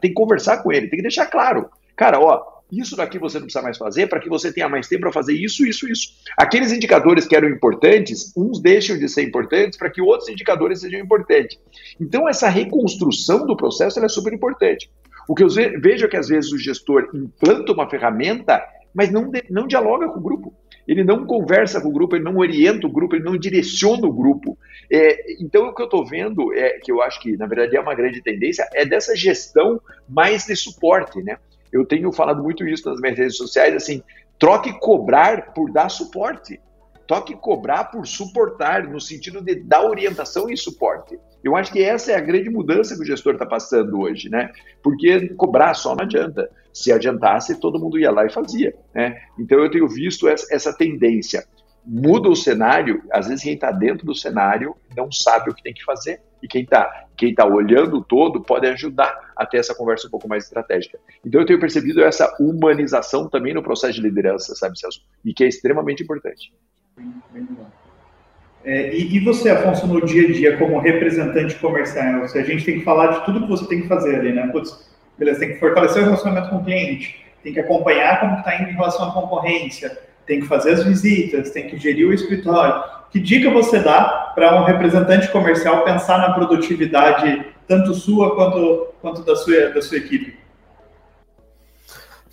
tem 0.00 0.10
que 0.10 0.14
conversar 0.14 0.62
com 0.62 0.72
ele, 0.72 0.88
tem 0.88 0.98
que 0.98 1.02
deixar 1.02 1.26
claro. 1.26 1.68
Cara, 1.96 2.20
ó, 2.20 2.60
isso 2.70 2.96
daqui 2.96 3.18
você 3.18 3.38
não 3.38 3.46
precisa 3.46 3.62
mais 3.62 3.76
fazer 3.76 4.06
para 4.06 4.20
que 4.20 4.28
você 4.28 4.52
tenha 4.52 4.68
mais 4.68 4.86
tempo 4.86 5.02
para 5.02 5.12
fazer 5.12 5.34
isso, 5.34 5.66
isso, 5.66 5.88
isso. 5.88 6.12
Aqueles 6.36 6.72
indicadores 6.72 7.26
que 7.26 7.34
eram 7.34 7.48
importantes, 7.48 8.32
uns 8.36 8.60
deixam 8.60 8.96
de 8.96 9.08
ser 9.08 9.22
importantes 9.22 9.76
para 9.76 9.90
que 9.90 10.00
outros 10.00 10.28
indicadores 10.28 10.80
sejam 10.80 11.00
importantes. 11.00 11.58
Então, 12.00 12.28
essa 12.28 12.48
reconstrução 12.48 13.46
do 13.46 13.56
processo 13.56 14.02
é 14.02 14.08
super 14.08 14.32
importante. 14.32 14.90
O 15.28 15.34
que 15.34 15.42
eu 15.42 15.48
vejo 15.48 16.06
é 16.06 16.08
que 16.08 16.16
às 16.16 16.28
vezes 16.28 16.52
o 16.52 16.58
gestor 16.58 17.08
implanta 17.12 17.72
uma 17.72 17.90
ferramenta, 17.90 18.62
mas 18.94 19.10
não, 19.10 19.30
não 19.50 19.66
dialoga 19.66 20.08
com 20.08 20.18
o 20.18 20.22
grupo 20.22 20.54
ele 20.86 21.04
não 21.04 21.24
conversa 21.26 21.80
com 21.80 21.88
o 21.88 21.92
grupo, 21.92 22.16
ele 22.16 22.24
não 22.24 22.36
orienta 22.36 22.86
o 22.86 22.90
grupo, 22.90 23.14
ele 23.14 23.24
não 23.24 23.36
direciona 23.36 24.06
o 24.06 24.12
grupo. 24.12 24.58
É, 24.90 25.34
então, 25.40 25.68
o 25.68 25.74
que 25.74 25.82
eu 25.82 25.86
estou 25.86 26.04
vendo, 26.04 26.52
é 26.52 26.78
que 26.78 26.90
eu 26.90 27.00
acho 27.02 27.20
que, 27.20 27.36
na 27.36 27.46
verdade, 27.46 27.76
é 27.76 27.80
uma 27.80 27.94
grande 27.94 28.22
tendência, 28.22 28.68
é 28.74 28.84
dessa 28.84 29.14
gestão 29.14 29.80
mais 30.08 30.46
de 30.46 30.56
suporte, 30.56 31.22
né? 31.22 31.36
Eu 31.72 31.84
tenho 31.84 32.10
falado 32.12 32.42
muito 32.42 32.66
isso 32.66 32.88
nas 32.88 33.00
minhas 33.00 33.18
redes 33.18 33.36
sociais, 33.36 33.74
assim, 33.74 34.02
troque 34.38 34.72
cobrar 34.80 35.52
por 35.52 35.70
dar 35.70 35.88
suporte. 35.88 36.60
Toque 37.10 37.34
cobrar 37.34 37.86
por 37.86 38.06
suportar, 38.06 38.84
no 38.84 39.00
sentido 39.00 39.42
de 39.42 39.56
dar 39.56 39.84
orientação 39.84 40.48
e 40.48 40.56
suporte. 40.56 41.18
Eu 41.42 41.56
acho 41.56 41.72
que 41.72 41.82
essa 41.82 42.12
é 42.12 42.14
a 42.14 42.20
grande 42.20 42.48
mudança 42.48 42.94
que 42.94 43.02
o 43.02 43.04
gestor 43.04 43.32
está 43.32 43.44
passando 43.44 43.98
hoje, 43.98 44.28
né? 44.28 44.52
Porque 44.80 45.26
cobrar 45.30 45.74
só 45.74 45.96
não 45.96 46.04
adianta. 46.04 46.48
Se 46.72 46.92
adiantasse, 46.92 47.58
todo 47.58 47.80
mundo 47.80 47.98
ia 47.98 48.12
lá 48.12 48.26
e 48.26 48.32
fazia, 48.32 48.72
né? 48.94 49.20
Então 49.36 49.58
eu 49.58 49.68
tenho 49.68 49.88
visto 49.88 50.28
essa, 50.28 50.72
tendência. 50.72 51.44
Muda 51.84 52.28
o 52.28 52.36
cenário, 52.36 53.02
às 53.12 53.26
vezes 53.26 53.42
quem 53.42 53.54
está 53.54 53.72
dentro 53.72 54.06
do 54.06 54.14
cenário 54.14 54.76
não 54.96 55.10
sabe 55.10 55.50
o 55.50 55.54
que 55.54 55.64
tem 55.64 55.74
que 55.74 55.82
fazer. 55.82 56.20
E 56.40 56.46
quem 56.46 56.62
está 56.62 57.08
quem 57.16 57.34
tá 57.34 57.44
olhando 57.44 57.96
o 57.96 58.04
todo 58.04 58.40
pode 58.40 58.68
ajudar 58.68 59.32
a 59.34 59.44
ter 59.44 59.58
essa 59.58 59.74
conversa 59.74 60.06
um 60.06 60.10
pouco 60.10 60.28
mais 60.28 60.44
estratégica. 60.44 60.96
Então 61.26 61.40
eu 61.40 61.46
tenho 61.46 61.58
percebido 61.58 62.04
essa 62.04 62.32
humanização 62.38 63.28
também 63.28 63.52
no 63.52 63.64
processo 63.64 63.94
de 63.94 64.00
liderança, 64.00 64.54
sabe, 64.54 64.78
Celso? 64.78 65.00
E 65.24 65.34
que 65.34 65.42
é 65.42 65.48
extremamente 65.48 66.04
importante. 66.04 66.52
É, 68.64 68.94
e, 68.94 69.16
e, 69.16 69.20
você, 69.20 69.50
Afonso, 69.50 69.86
no 69.86 70.04
dia 70.04 70.28
a 70.28 70.32
dia, 70.32 70.56
como 70.58 70.78
representante 70.80 71.54
comercial, 71.56 72.28
se 72.28 72.38
a 72.38 72.42
gente 72.42 72.64
tem 72.64 72.78
que 72.78 72.84
falar 72.84 73.06
de 73.08 73.24
tudo 73.24 73.40
que 73.40 73.48
você 73.48 73.66
tem 73.66 73.82
que 73.82 73.88
fazer 73.88 74.16
ali, 74.16 74.32
né? 74.32 74.48
Putz, 74.48 74.90
beleza, 75.18 75.40
tem 75.40 75.50
que 75.50 75.60
fortalecer 75.60 76.02
o 76.02 76.04
relacionamento 76.04 76.50
com 76.50 76.56
o 76.56 76.64
cliente, 76.64 77.24
tem 77.42 77.54
que 77.54 77.60
acompanhar 77.60 78.20
como 78.20 78.36
está 78.36 78.60
indo 78.60 78.70
em 78.70 78.74
relação 78.74 79.08
à 79.08 79.12
concorrência, 79.12 79.98
tem 80.26 80.40
que 80.40 80.46
fazer 80.46 80.72
as 80.72 80.84
visitas, 80.84 81.50
tem 81.50 81.68
que 81.68 81.78
gerir 81.78 82.06
o 82.06 82.12
escritório. 82.12 82.82
Que 83.10 83.18
dica 83.18 83.50
você 83.50 83.80
dá 83.80 84.32
para 84.34 84.60
um 84.60 84.64
representante 84.64 85.28
comercial 85.32 85.82
pensar 85.82 86.18
na 86.18 86.34
produtividade, 86.34 87.46
tanto 87.66 87.94
sua 87.94 88.34
quanto, 88.34 88.88
quanto 89.00 89.22
da, 89.22 89.34
sua, 89.34 89.70
da 89.70 89.80
sua 89.80 89.96
equipe? 89.96 90.38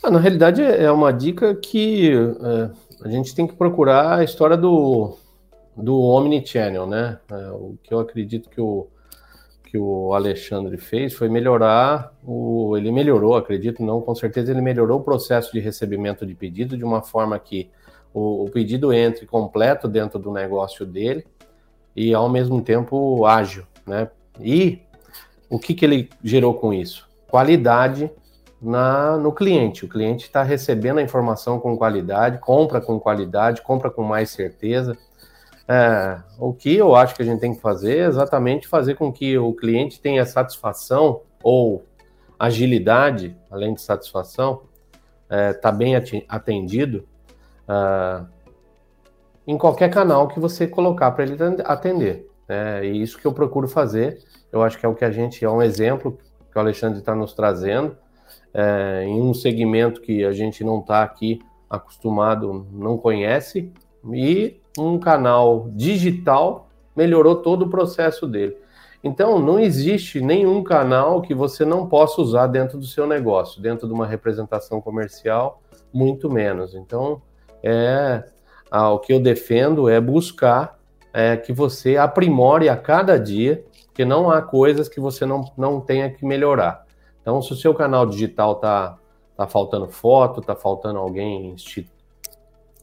Ah, 0.03 0.11
na 0.11 0.19
realidade, 0.19 0.61
é 0.61 0.91
uma 0.91 1.11
dica 1.11 1.55
que 1.55 2.11
é, 2.11 2.69
a 3.03 3.09
gente 3.09 3.33
tem 3.35 3.45
que 3.45 3.55
procurar 3.55 4.19
a 4.19 4.23
história 4.23 4.57
do, 4.57 5.17
do 5.75 5.99
Omnichannel, 5.99 6.87
né? 6.87 7.19
É, 7.31 7.49
o 7.51 7.77
que 7.83 7.93
eu 7.93 7.99
acredito 7.99 8.49
que 8.49 8.59
o, 8.59 8.87
que 9.63 9.77
o 9.77 10.13
Alexandre 10.13 10.77
fez 10.77 11.13
foi 11.13 11.29
melhorar 11.29 12.13
o. 12.23 12.75
Ele 12.77 12.91
melhorou, 12.91 13.35
acredito, 13.35 13.83
não, 13.83 14.01
com 14.01 14.15
certeza 14.15 14.51
ele 14.51 14.61
melhorou 14.61 14.99
o 14.99 15.03
processo 15.03 15.51
de 15.51 15.59
recebimento 15.59 16.25
de 16.25 16.33
pedido 16.33 16.77
de 16.77 16.83
uma 16.83 17.01
forma 17.01 17.37
que 17.37 17.69
o, 18.13 18.45
o 18.45 18.49
pedido 18.49 18.91
entre 18.91 19.25
completo 19.25 19.87
dentro 19.87 20.17
do 20.17 20.31
negócio 20.31 20.85
dele 20.85 21.25
e 21.95 22.13
ao 22.13 22.29
mesmo 22.29 22.61
tempo 22.61 23.25
ágil, 23.25 23.65
né? 23.85 24.09
E 24.39 24.79
o 25.49 25.59
que, 25.59 25.73
que 25.73 25.85
ele 25.85 26.09
gerou 26.23 26.53
com 26.53 26.73
isso? 26.73 27.07
Qualidade 27.27 28.09
na, 28.61 29.17
no 29.17 29.31
cliente. 29.31 29.85
O 29.85 29.89
cliente 29.89 30.25
está 30.25 30.43
recebendo 30.43 30.97
a 30.97 31.01
informação 31.01 31.59
com 31.59 31.77
qualidade, 31.77 32.39
compra 32.39 32.81
com 32.81 32.99
qualidade, 32.99 33.61
compra 33.61 33.89
com 33.89 34.03
mais 34.03 34.29
certeza. 34.29 34.97
É, 35.67 36.19
o 36.39 36.53
que 36.53 36.75
eu 36.75 36.95
acho 36.95 37.15
que 37.15 37.21
a 37.21 37.25
gente 37.25 37.41
tem 37.41 37.53
que 37.53 37.61
fazer 37.61 37.97
é 37.97 38.05
exatamente 38.05 38.67
fazer 38.67 38.95
com 38.95 39.11
que 39.11 39.37
o 39.37 39.53
cliente 39.53 39.99
tenha 39.99 40.25
satisfação 40.25 41.21
ou 41.43 41.83
agilidade, 42.39 43.35
além 43.51 43.73
de 43.73 43.81
satisfação, 43.81 44.61
está 45.23 45.35
é, 45.35 45.53
tá 45.53 45.71
bem 45.71 45.93
atendido 45.95 47.05
uh, 47.67 48.25
em 49.45 49.57
qualquer 49.57 49.89
canal 49.89 50.27
que 50.27 50.39
você 50.39 50.67
colocar 50.67 51.11
para 51.11 51.23
ele 51.25 51.37
atender. 51.65 52.29
É, 52.47 52.85
e 52.85 53.01
isso 53.01 53.19
que 53.19 53.25
eu 53.25 53.33
procuro 53.33 53.67
fazer, 53.67 54.19
eu 54.51 54.63
acho 54.63 54.77
que 54.77 54.85
é 54.85 54.89
o 54.89 54.95
que 54.95 55.03
a 55.03 55.11
gente, 55.11 55.43
é 55.43 55.49
um 55.49 55.61
exemplo 55.61 56.17
que 56.49 56.57
o 56.57 56.61
Alexandre 56.61 56.99
está 56.99 57.13
nos 57.13 57.33
trazendo, 57.33 57.97
é, 58.57 59.03
em 59.05 59.21
um 59.21 59.35
segmento 59.35 60.01
que 60.01 60.25
a 60.25 60.31
gente 60.31 60.63
não 60.63 60.79
está 60.79 61.03
aqui 61.03 61.39
acostumado, 61.69 62.65
não 62.71 62.97
conhece, 62.97 63.71
e 64.11 64.59
um 64.79 64.97
canal 64.97 65.69
digital 65.75 66.67
melhorou 66.95 67.35
todo 67.35 67.65
o 67.65 67.69
processo 67.69 68.25
dele. 68.25 68.57
Então, 69.03 69.37
não 69.37 69.59
existe 69.59 70.19
nenhum 70.19 70.63
canal 70.63 71.21
que 71.21 71.35
você 71.35 71.63
não 71.63 71.87
possa 71.87 72.19
usar 72.19 72.47
dentro 72.47 72.79
do 72.79 72.85
seu 72.85 73.05
negócio, 73.05 73.61
dentro 73.61 73.87
de 73.87 73.93
uma 73.93 74.07
representação 74.07 74.81
comercial, 74.81 75.61
muito 75.93 76.27
menos. 76.27 76.73
Então, 76.73 77.21
é 77.61 78.23
ah, 78.71 78.89
o 78.89 78.99
que 78.99 79.13
eu 79.13 79.19
defendo 79.19 79.87
é 79.87 80.01
buscar 80.01 80.79
é, 81.13 81.37
que 81.37 81.53
você 81.53 81.95
aprimore 81.95 82.69
a 82.69 82.75
cada 82.75 83.19
dia, 83.19 83.63
que 83.93 84.03
não 84.03 84.31
há 84.31 84.41
coisas 84.41 84.89
que 84.89 84.99
você 84.99 85.27
não, 85.27 85.51
não 85.55 85.79
tenha 85.79 86.09
que 86.09 86.25
melhorar. 86.25 86.86
Então, 87.27 87.41
se 87.41 87.51
o 87.51 87.57
seu 87.57 87.73
canal 87.73 88.05
digital 88.05 88.55
tá, 88.55 88.97
tá 89.35 89.45
faltando 89.45 89.89
foto, 89.89 90.39
tá 90.39 90.55
faltando 90.55 90.97
alguém 90.97 91.53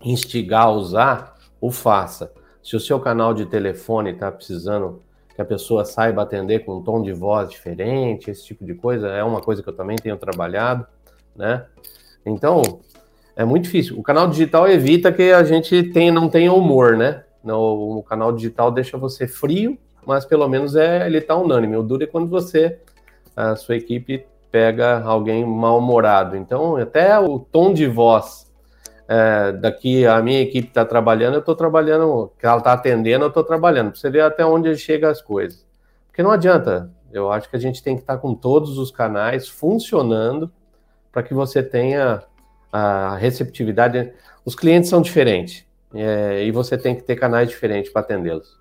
instigar 0.03 0.67
a 0.67 0.71
usar, 0.71 1.35
o 1.59 1.71
faça. 1.71 2.31
Se 2.63 2.77
o 2.77 2.81
seu 2.81 3.01
canal 3.01 3.33
de 3.33 3.47
telefone 3.47 4.11
está 4.11 4.31
precisando 4.31 5.01
que 5.35 5.41
a 5.41 5.47
pessoa 5.47 5.83
saiba 5.87 6.21
atender 6.21 6.59
com 6.59 6.77
um 6.77 6.83
tom 6.83 7.01
de 7.01 7.11
voz 7.11 7.49
diferente, 7.49 8.31
esse 8.31 8.45
tipo 8.45 8.67
de 8.67 8.75
coisa, 8.75 9.09
é 9.09 9.25
uma 9.25 9.41
coisa 9.41 9.63
que 9.63 9.69
eu 9.71 9.75
também 9.75 9.97
tenho 9.97 10.19
trabalhado, 10.19 10.87
né? 11.35 11.65
Então, 12.27 12.61
é 13.35 13.47
muito 13.47 13.63
difícil. 13.63 13.99
O 13.99 14.03
canal 14.03 14.29
digital 14.29 14.69
evita 14.69 15.11
que 15.11 15.33
a 15.33 15.43
gente 15.43 15.85
tenha, 15.85 16.13
não 16.13 16.29
tenha 16.29 16.53
humor, 16.53 16.99
né? 16.99 17.25
No, 17.43 17.97
o 17.97 18.03
canal 18.03 18.31
digital 18.31 18.71
deixa 18.71 18.99
você 18.99 19.27
frio, 19.27 19.79
mas 20.05 20.27
pelo 20.27 20.47
menos 20.47 20.77
é, 20.77 21.07
ele 21.07 21.17
está 21.17 21.35
unânime. 21.35 21.79
O 21.79 21.83
duro 21.83 22.05
é 22.05 22.07
quando 22.07 22.29
você, 22.29 22.79
a 23.35 23.57
sua 23.57 23.77
equipe 23.77 24.27
pega 24.54 25.02
alguém 25.02 25.44
mal-humorado. 25.44 26.37
Então, 26.37 26.76
até 26.76 27.18
o 27.18 27.40
tom 27.40 27.73
de 27.73 27.88
voz 27.88 28.49
é, 29.08 29.50
daqui 29.50 30.06
a 30.06 30.23
minha 30.23 30.40
equipe 30.40 30.68
está 30.68 30.84
trabalhando, 30.84 31.34
eu 31.34 31.40
estou 31.40 31.56
trabalhando, 31.56 32.30
que 32.38 32.46
ela 32.46 32.58
está 32.58 32.73
atendendo, 32.73 33.25
eu 33.25 33.28
estou 33.30 33.42
trabalhando, 33.42 33.90
para 33.90 33.99
você 33.99 34.08
ver 34.08 34.20
até 34.20 34.46
onde 34.46 34.76
chega 34.76 35.11
as 35.11 35.20
coisas. 35.20 35.66
Porque 36.06 36.23
não 36.23 36.30
adianta, 36.30 36.88
eu 37.12 37.32
acho 37.32 37.50
que 37.50 37.56
a 37.56 37.58
gente 37.58 37.82
tem 37.82 37.96
que 37.96 38.02
estar 38.02 38.14
tá 38.14 38.20
com 38.20 38.32
todos 38.32 38.78
os 38.78 38.92
canais 38.92 39.49
funcionando 39.49 40.49
para 41.11 41.25
que 41.25 41.34
você 41.34 41.61
tenha 41.61 42.23
a 42.73 43.16
receptividade. 43.16 44.12
Os 44.44 44.54
clientes 44.54 44.88
são 44.88 45.02
diferentes 45.02 45.66
é, 45.92 46.44
e 46.44 46.52
você 46.52 46.78
tem 46.78 46.94
que 46.94 47.02
ter 47.02 47.16
canais 47.16 47.49
diferentes 47.49 47.92
para 47.92 48.02
atendê-los. 48.02 48.56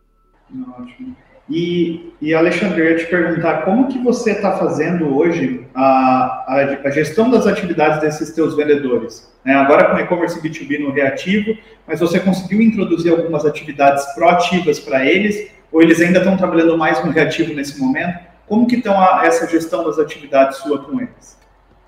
Ótimo. 0.76 1.16
E, 1.50 2.14
e 2.22 2.34
Alexandre, 2.34 2.80
eu 2.80 2.92
ia 2.92 2.98
te 2.98 3.06
perguntar 3.06 3.64
como 3.64 3.90
que 3.90 4.00
você 4.00 4.32
está 4.32 4.58
fazendo 4.58 5.16
hoje 5.16 5.68
a, 5.76 6.46
a, 6.48 6.80
a, 6.86 6.90
gestão 6.90 7.30
das 7.30 7.46
atividades 7.46 8.00
desses 8.00 8.32
teus 8.32 8.56
vendedores? 8.56 9.30
Né? 9.44 9.54
Agora 9.54 9.92
com 9.92 10.00
e-commerce 10.00 10.40
B2B 10.40 10.80
no 10.80 10.92
reativo, 10.92 11.58
mas 11.86 12.00
você 12.00 12.20
conseguiu 12.20 12.62
introduzir 12.62 13.12
algumas 13.12 13.46
atividades 13.46 14.06
proativas 14.14 14.80
para 14.80 15.06
eles 15.06 15.52
ou 15.70 15.82
eles 15.82 16.00
ainda 16.00 16.20
estão 16.20 16.38
trabalhando 16.38 16.78
mais 16.78 17.04
no 17.04 17.12
reativo 17.12 17.54
nesse 17.54 17.78
momento? 17.78 18.20
Como 18.48 18.66
que 18.66 18.78
estão 18.78 19.02
essa 19.22 19.46
gestão 19.48 19.84
das 19.84 20.00
atividades 20.00 20.60
sua 20.60 20.82
com 20.82 21.02
eles? 21.02 21.38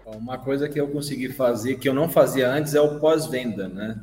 Uma 0.05 0.37
coisa 0.37 0.67
que 0.67 0.79
eu 0.79 0.87
consegui 0.87 1.29
fazer, 1.29 1.75
que 1.75 1.87
eu 1.87 1.93
não 1.93 2.09
fazia 2.09 2.49
antes, 2.49 2.75
é 2.75 2.81
o 2.81 2.99
pós-venda, 2.99 3.67
né? 3.67 3.99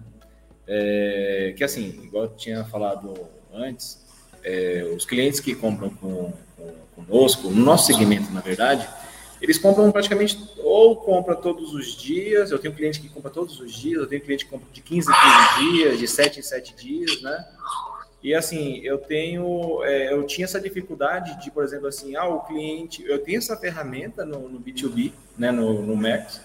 É, 0.66 1.54
que 1.56 1.62
assim, 1.62 2.00
igual 2.04 2.24
eu 2.24 2.30
tinha 2.30 2.64
falado 2.64 3.14
antes, 3.52 4.02
é, 4.44 4.90
os 4.94 5.04
clientes 5.04 5.40
que 5.40 5.54
compram 5.54 5.90
com, 5.90 6.32
com, 6.56 6.74
conosco, 6.96 7.48
no 7.50 7.62
nosso 7.64 7.86
segmento, 7.86 8.32
na 8.32 8.40
verdade, 8.40 8.88
eles 9.40 9.58
compram 9.58 9.90
praticamente, 9.90 10.38
ou 10.58 10.94
compra 10.96 11.34
todos 11.34 11.74
os 11.74 11.96
dias, 11.96 12.52
eu 12.52 12.58
tenho 12.58 12.72
cliente 12.72 13.00
que 13.00 13.08
compra 13.08 13.30
todos 13.30 13.58
os 13.58 13.74
dias, 13.74 14.00
eu 14.00 14.06
tenho 14.06 14.22
cliente 14.22 14.44
que 14.44 14.50
compra 14.50 14.68
de 14.72 14.80
15 14.80 15.10
em 15.10 15.12
15 15.12 15.72
dias, 15.72 15.98
de 15.98 16.08
7 16.08 16.38
em 16.38 16.42
7 16.42 16.74
dias, 16.76 17.22
né? 17.22 17.44
E 18.22 18.32
assim, 18.34 18.78
eu 18.84 18.98
tenho, 18.98 19.82
é, 19.82 20.12
eu 20.12 20.24
tinha 20.24 20.44
essa 20.44 20.60
dificuldade 20.60 21.42
de, 21.42 21.50
por 21.50 21.64
exemplo, 21.64 21.88
assim, 21.88 22.14
ah, 22.14 22.24
o 22.26 22.40
cliente, 22.40 23.04
eu 23.04 23.18
tenho 23.18 23.38
essa 23.38 23.56
ferramenta 23.56 24.24
no, 24.24 24.48
no 24.48 24.60
B2B, 24.60 25.12
né, 25.36 25.50
no, 25.50 25.82
no 25.82 25.96
Max, 25.96 26.40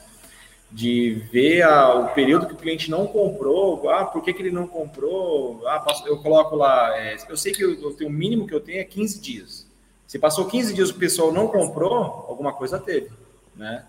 de 0.72 1.14
ver 1.32 1.62
a, 1.62 1.96
o 1.96 2.14
período 2.14 2.48
que 2.48 2.54
o 2.54 2.58
cliente 2.58 2.92
não 2.92 3.08
comprou, 3.08 3.90
ah, 3.90 4.06
por 4.06 4.22
que, 4.22 4.34
que 4.34 4.42
ele 4.42 4.52
não 4.52 4.68
comprou, 4.68 5.66
ah, 5.66 5.84
eu 6.06 6.18
coloco 6.18 6.56
lá, 6.56 6.98
é, 6.98 7.18
eu 7.30 7.38
sei 7.38 7.54
que 7.54 7.64
eu, 7.64 7.74
eu 7.82 7.94
tenho, 7.94 8.10
o 8.10 8.14
mínimo 8.14 8.46
que 8.46 8.54
eu 8.54 8.60
tenho 8.60 8.80
é 8.80 8.84
15 8.84 9.20
dias. 9.20 9.68
Se 10.06 10.20
passou 10.20 10.46
15 10.46 10.74
dias 10.74 10.90
o 10.90 10.96
pessoal 10.96 11.32
não 11.32 11.48
comprou, 11.48 11.94
alguma 12.28 12.54
coisa 12.54 12.80
teve, 12.80 13.10
né? 13.56 13.86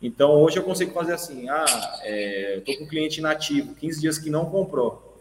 Então, 0.00 0.30
hoje 0.30 0.56
eu 0.56 0.62
consigo 0.62 0.92
fazer 0.92 1.12
assim, 1.12 1.48
ah, 1.48 1.98
é, 2.02 2.56
eu 2.56 2.64
tô 2.64 2.76
com 2.76 2.84
um 2.84 2.88
cliente 2.88 3.18
inativo, 3.18 3.74
15 3.74 4.00
dias 4.00 4.18
que 4.18 4.30
não 4.30 4.46
comprou. 4.46 5.20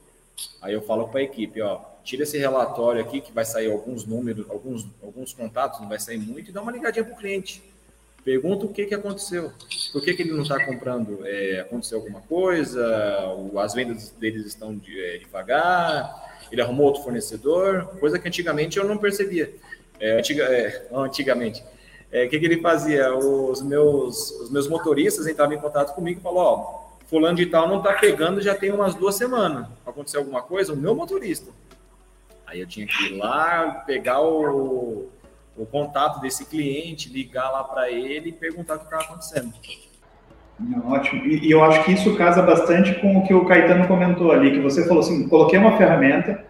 Aí 0.61 0.73
eu 0.73 0.81
falo 0.83 1.07
para 1.07 1.19
a 1.19 1.23
equipe, 1.23 1.59
ó, 1.61 1.79
tira 2.03 2.23
esse 2.23 2.37
relatório 2.37 3.01
aqui 3.01 3.19
que 3.19 3.31
vai 3.31 3.43
sair 3.43 3.71
alguns 3.71 4.05
números, 4.05 4.47
alguns, 4.49 4.85
alguns 5.01 5.33
contatos, 5.33 5.79
não 5.79 5.89
vai 5.89 5.99
sair 5.99 6.19
muito, 6.19 6.49
e 6.49 6.53
dá 6.53 6.61
uma 6.61 6.71
ligadinha 6.71 7.03
para 7.03 7.13
o 7.13 7.17
cliente. 7.17 7.63
Pergunta 8.27 8.65
o 8.65 8.73
que, 8.73 8.85
que 8.85 8.93
aconteceu. 8.93 9.53
Por 9.93 10.01
que, 10.01 10.13
que 10.13 10.21
ele 10.21 10.33
não 10.33 10.41
está 10.41 10.61
comprando? 10.65 11.25
É, 11.25 11.61
aconteceu 11.61 11.97
alguma 11.97 12.19
coisa? 12.19 12.85
As 13.57 13.73
vendas 13.73 14.09
deles 14.19 14.45
estão 14.45 14.75
de, 14.75 15.01
é, 15.01 15.17
devagar? 15.17 16.43
Ele 16.51 16.61
arrumou 16.61 16.87
outro 16.87 17.03
fornecedor? 17.03 17.85
Coisa 18.01 18.19
que 18.19 18.27
antigamente 18.27 18.77
eu 18.77 18.83
não 18.83 18.97
percebia. 18.97 19.55
É, 19.97 20.19
antiga, 20.19 20.43
é, 20.43 20.89
antigamente. 20.91 21.63
É, 22.11 22.25
o 22.25 22.29
que, 22.29 22.37
que 22.37 22.45
ele 22.45 22.59
fazia? 22.59 23.15
Os 23.15 23.61
meus, 23.61 24.31
os 24.31 24.51
meus 24.51 24.67
motoristas 24.67 25.25
entravam 25.25 25.55
em 25.55 25.61
contato 25.61 25.95
comigo 25.95 26.19
e 26.19 26.21
falavam, 26.21 26.43
ó, 26.43 26.97
fulano 27.07 27.37
de 27.37 27.45
tal 27.45 27.65
não 27.69 27.77
está 27.77 27.93
pegando 27.93 28.41
já 28.41 28.53
tem 28.53 28.73
umas 28.73 28.93
duas 28.93 29.15
semanas. 29.15 29.67
Aconteceu 29.85 30.19
alguma 30.19 30.41
coisa? 30.41 30.73
O 30.73 30.75
meu 30.75 30.93
motorista. 30.93 31.49
Aí 32.45 32.59
eu 32.59 32.67
tinha 32.67 32.85
que 32.85 33.05
ir 33.05 33.17
lá, 33.17 33.83
pegar 33.87 34.21
o, 34.21 35.07
o 35.57 35.65
contato 35.65 36.21
desse 36.21 36.45
cliente, 36.45 37.11
ligar 37.11 37.49
lá 37.49 37.63
para 37.63 37.89
ele 37.89 38.29
e 38.29 38.33
perguntar 38.33 38.75
o 38.75 38.79
que 38.79 38.85
estava 38.85 39.03
acontecendo. 39.03 39.53
Ótimo. 40.85 41.25
E, 41.25 41.47
e, 41.47 41.51
eu 41.51 41.63
acho 41.63 41.83
que 41.83 41.93
isso 41.93 42.15
casa 42.15 42.41
bastante 42.41 42.95
com 42.95 43.17
o 43.17 43.23
que 43.25 43.33
o 43.33 43.45
Caetano 43.45 43.87
comentou 43.87 44.31
ali, 44.31 44.51
que 44.51 44.59
você 44.59 44.87
falou 44.87 45.01
assim, 45.01 45.27
coloquei 45.27 45.57
uma 45.57 45.77
ferramenta, 45.77 46.45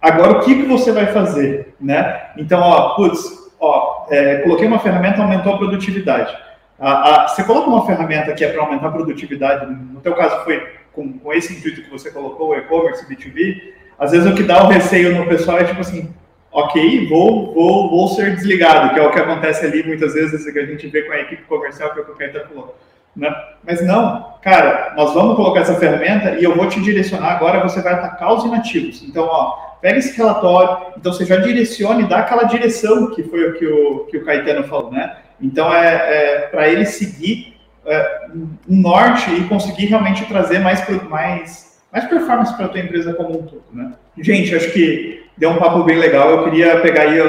agora 0.00 0.32
o 0.32 0.40
que, 0.40 0.54
que 0.54 0.68
você 0.68 0.92
vai 0.92 1.06
fazer, 1.06 1.74
né? 1.80 2.30
Então, 2.36 2.60
ó, 2.60 2.94
putz, 2.94 3.20
ó, 3.58 4.06
é, 4.10 4.38
coloquei 4.38 4.66
uma 4.66 4.78
ferramenta, 4.78 5.22
aumentou 5.22 5.54
a 5.54 5.58
produtividade. 5.58 6.34
A, 6.78 7.24
a, 7.24 7.28
você 7.28 7.44
coloca 7.44 7.68
uma 7.68 7.84
ferramenta 7.84 8.32
que 8.32 8.44
é 8.44 8.50
para 8.50 8.62
aumentar 8.62 8.88
a 8.88 8.92
produtividade, 8.92 9.66
no 9.66 10.00
teu 10.00 10.14
caso 10.14 10.42
foi 10.44 10.66
com, 10.92 11.12
com 11.18 11.32
esse 11.32 11.54
intuito 11.54 11.82
que 11.82 11.90
você 11.90 12.10
colocou, 12.10 12.50
o 12.50 12.56
e-commerce, 12.56 13.06
B2B, 13.06 13.74
às 13.98 14.12
vezes 14.12 14.30
o 14.30 14.34
que 14.34 14.42
dá 14.42 14.64
o 14.64 14.68
receio 14.68 15.14
no 15.14 15.26
pessoal 15.26 15.58
é 15.58 15.64
tipo 15.64 15.80
assim, 15.80 16.10
ok, 16.52 17.08
vou, 17.08 17.54
vou, 17.54 17.90
vou 17.90 18.08
ser 18.08 18.34
desligado, 18.34 18.92
que 18.92 19.00
é 19.00 19.02
o 19.02 19.10
que 19.10 19.20
acontece 19.20 19.64
ali 19.64 19.82
muitas 19.82 20.14
vezes, 20.14 20.50
que 20.50 20.58
a 20.58 20.66
gente 20.66 20.86
vê 20.88 21.02
com 21.02 21.12
a 21.12 21.20
equipe 21.20 21.42
comercial, 21.44 21.92
que 21.92 21.98
é 21.98 22.02
o 22.02 22.04
que 22.04 22.12
o 22.12 22.16
Caetano 22.16 22.46
falou. 22.46 22.78
Né? 23.14 23.34
Mas 23.64 23.84
não, 23.84 24.34
cara, 24.42 24.94
nós 24.96 25.12
vamos 25.14 25.36
colocar 25.36 25.60
essa 25.60 25.74
ferramenta 25.74 26.36
e 26.38 26.44
eu 26.44 26.54
vou 26.54 26.68
te 26.68 26.80
direcionar 26.80 27.32
agora, 27.32 27.62
você 27.62 27.82
vai 27.82 27.94
atacar 27.94 28.32
os 28.32 28.44
inativos. 28.44 29.02
Então, 29.02 29.24
ó, 29.24 29.76
pega 29.80 29.98
esse 29.98 30.16
relatório, 30.16 30.94
então 30.96 31.12
você 31.12 31.24
já 31.24 31.36
direciona 31.36 32.02
e 32.02 32.08
dá 32.08 32.18
aquela 32.18 32.44
direção 32.44 33.10
que 33.10 33.22
foi 33.24 33.50
o 33.50 33.54
que 33.54 33.66
o, 33.66 33.98
que 34.06 34.16
o 34.18 34.24
Caetano 34.24 34.64
falou, 34.64 34.92
né? 34.92 35.16
Então, 35.40 35.72
é, 35.74 35.86
é 35.88 36.38
para 36.48 36.68
ele 36.68 36.84
seguir 36.84 37.56
é, 37.84 38.26
um 38.68 38.76
norte 38.76 39.30
e 39.32 39.44
conseguir 39.48 39.86
realmente 39.86 40.24
trazer 40.26 40.60
mais, 40.60 40.86
mais 41.08 41.70
mais 41.92 42.04
performance 42.06 42.54
para 42.54 42.66
a 42.66 42.68
tua 42.68 42.80
empresa 42.80 43.12
como 43.14 43.38
um 43.38 43.42
todo, 43.42 43.64
né? 43.72 43.92
Gente, 44.18 44.54
acho 44.54 44.70
que 44.72 45.19
deu 45.40 45.50
um 45.50 45.56
papo 45.56 45.82
bem 45.82 45.96
legal. 45.96 46.30
Eu 46.30 46.44
queria 46.44 46.78
pegar 46.80 47.04
aí 47.04 47.20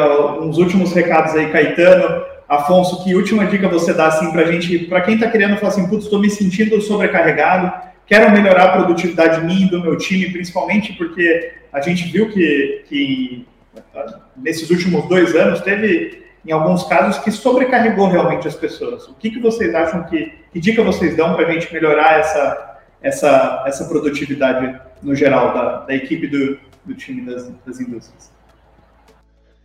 uns 0.41 0.58
últimos 0.58 0.91
recados 0.91 1.34
aí, 1.34 1.50
Caetano, 1.50 2.26
Afonso, 2.47 3.02
que 3.02 3.15
última 3.15 3.45
dica 3.45 3.69
você 3.69 3.93
dá 3.93 4.08
assim 4.08 4.30
para 4.34 4.52
gente, 4.52 4.80
para 4.80 5.00
quem 5.00 5.15
está 5.15 5.30
querendo 5.30 5.56
falar 5.56 5.69
assim, 5.69 5.88
putz, 5.88 6.04
estou 6.04 6.19
me 6.19 6.30
sentindo 6.30 6.80
sobrecarregado, 6.82 7.71
quero 8.06 8.30
melhorar 8.30 8.65
a 8.65 8.71
produtividade 8.74 9.45
minha 9.45 9.65
e 9.65 9.69
do 9.69 9.80
meu 9.80 9.97
time, 9.97 10.30
principalmente 10.30 10.91
porque 10.93 11.54
a 11.71 11.80
gente 11.80 12.12
viu 12.12 12.30
que, 12.30 12.84
que 12.89 13.47
uh, 13.74 14.19
nesses 14.36 14.69
últimos 14.69 15.08
dois 15.08 15.34
anos 15.34 15.62
teve 15.62 16.21
em 16.45 16.52
alguns 16.52 16.84
casos 16.84 17.24
que 17.24 17.32
sobrecarregou 17.32 18.10
realmente 18.10 18.45
as 18.45 18.56
pessoas. 18.56 19.08
O 19.08 19.13
que, 19.13 19.30
que 19.30 19.39
vocês 19.39 19.74
acham 19.74 20.04
que, 20.04 20.34
que 20.52 20.60
dica 20.60 20.84
vocês 20.84 21.15
dão 21.15 21.34
para 21.34 21.47
a 21.47 21.52
gente 21.54 21.74
melhorar 21.74 22.19
essa 22.19 22.71
essa, 23.02 23.64
essa 23.66 23.86
produtividade 23.86 24.80
no 25.02 25.16
geral 25.16 25.54
da, 25.54 25.80
da 25.86 25.96
equipe 25.96 26.28
do, 26.28 26.58
do 26.86 26.94
time 26.94 27.22
das, 27.22 27.50
das 27.66 27.80
indústrias? 27.80 28.32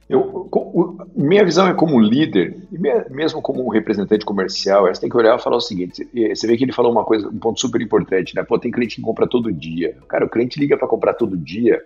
Eu, 0.08 0.48
minha 1.16 1.44
visão 1.44 1.66
é 1.66 1.74
como 1.74 1.98
líder, 1.98 2.56
e 2.70 2.78
mesmo 3.12 3.42
como 3.42 3.68
representante 3.68 4.24
comercial, 4.24 4.86
você 4.86 5.00
tem 5.00 5.10
que 5.10 5.16
olhar 5.16 5.36
e 5.36 5.42
falar 5.42 5.56
o 5.56 5.60
seguinte: 5.60 6.08
você 6.14 6.46
vê 6.46 6.56
que 6.56 6.62
ele 6.62 6.72
falou 6.72 6.92
uma 6.92 7.04
coisa, 7.04 7.28
um 7.28 7.38
ponto 7.38 7.60
super 7.60 7.80
importante, 7.80 8.32
né? 8.34 8.44
Pô, 8.44 8.56
tem 8.56 8.70
cliente 8.70 8.96
que 8.96 9.02
compra 9.02 9.26
todo 9.26 9.52
dia. 9.52 9.96
Cara, 10.08 10.24
o 10.24 10.28
cliente 10.28 10.60
liga 10.60 10.76
para 10.76 10.86
comprar 10.86 11.14
todo 11.14 11.36
dia 11.36 11.82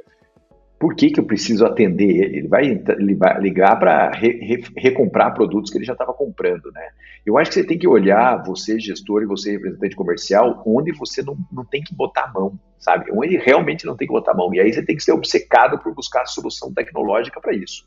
por 0.80 0.94
que, 0.94 1.10
que 1.10 1.20
eu 1.20 1.26
preciso 1.26 1.66
atender 1.66 2.08
ele? 2.08 2.38
Ele 2.38 2.48
vai, 2.48 2.64
ele 2.64 3.14
vai 3.14 3.38
ligar 3.38 3.78
para 3.78 4.10
re, 4.12 4.38
re, 4.40 4.64
recomprar 4.78 5.34
produtos 5.34 5.70
que 5.70 5.76
ele 5.76 5.84
já 5.84 5.92
estava 5.92 6.14
comprando, 6.14 6.72
né? 6.72 6.88
Eu 7.24 7.36
acho 7.36 7.50
que 7.50 7.56
você 7.56 7.66
tem 7.66 7.78
que 7.78 7.86
olhar, 7.86 8.42
você 8.42 8.80
gestor 8.80 9.22
e 9.22 9.26
você 9.26 9.52
representante 9.52 9.94
comercial, 9.94 10.62
onde 10.66 10.90
você 10.92 11.22
não, 11.22 11.36
não 11.52 11.66
tem 11.66 11.82
que 11.82 11.94
botar 11.94 12.24
a 12.24 12.32
mão, 12.32 12.58
sabe? 12.78 13.12
Onde 13.12 13.36
realmente 13.36 13.84
não 13.84 13.94
tem 13.94 14.08
que 14.08 14.14
botar 14.14 14.32
a 14.32 14.34
mão. 14.34 14.54
E 14.54 14.58
aí 14.58 14.72
você 14.72 14.82
tem 14.82 14.96
que 14.96 15.02
ser 15.02 15.12
obcecado 15.12 15.78
por 15.78 15.94
buscar 15.94 16.24
solução 16.24 16.72
tecnológica 16.72 17.38
para 17.42 17.52
isso. 17.52 17.86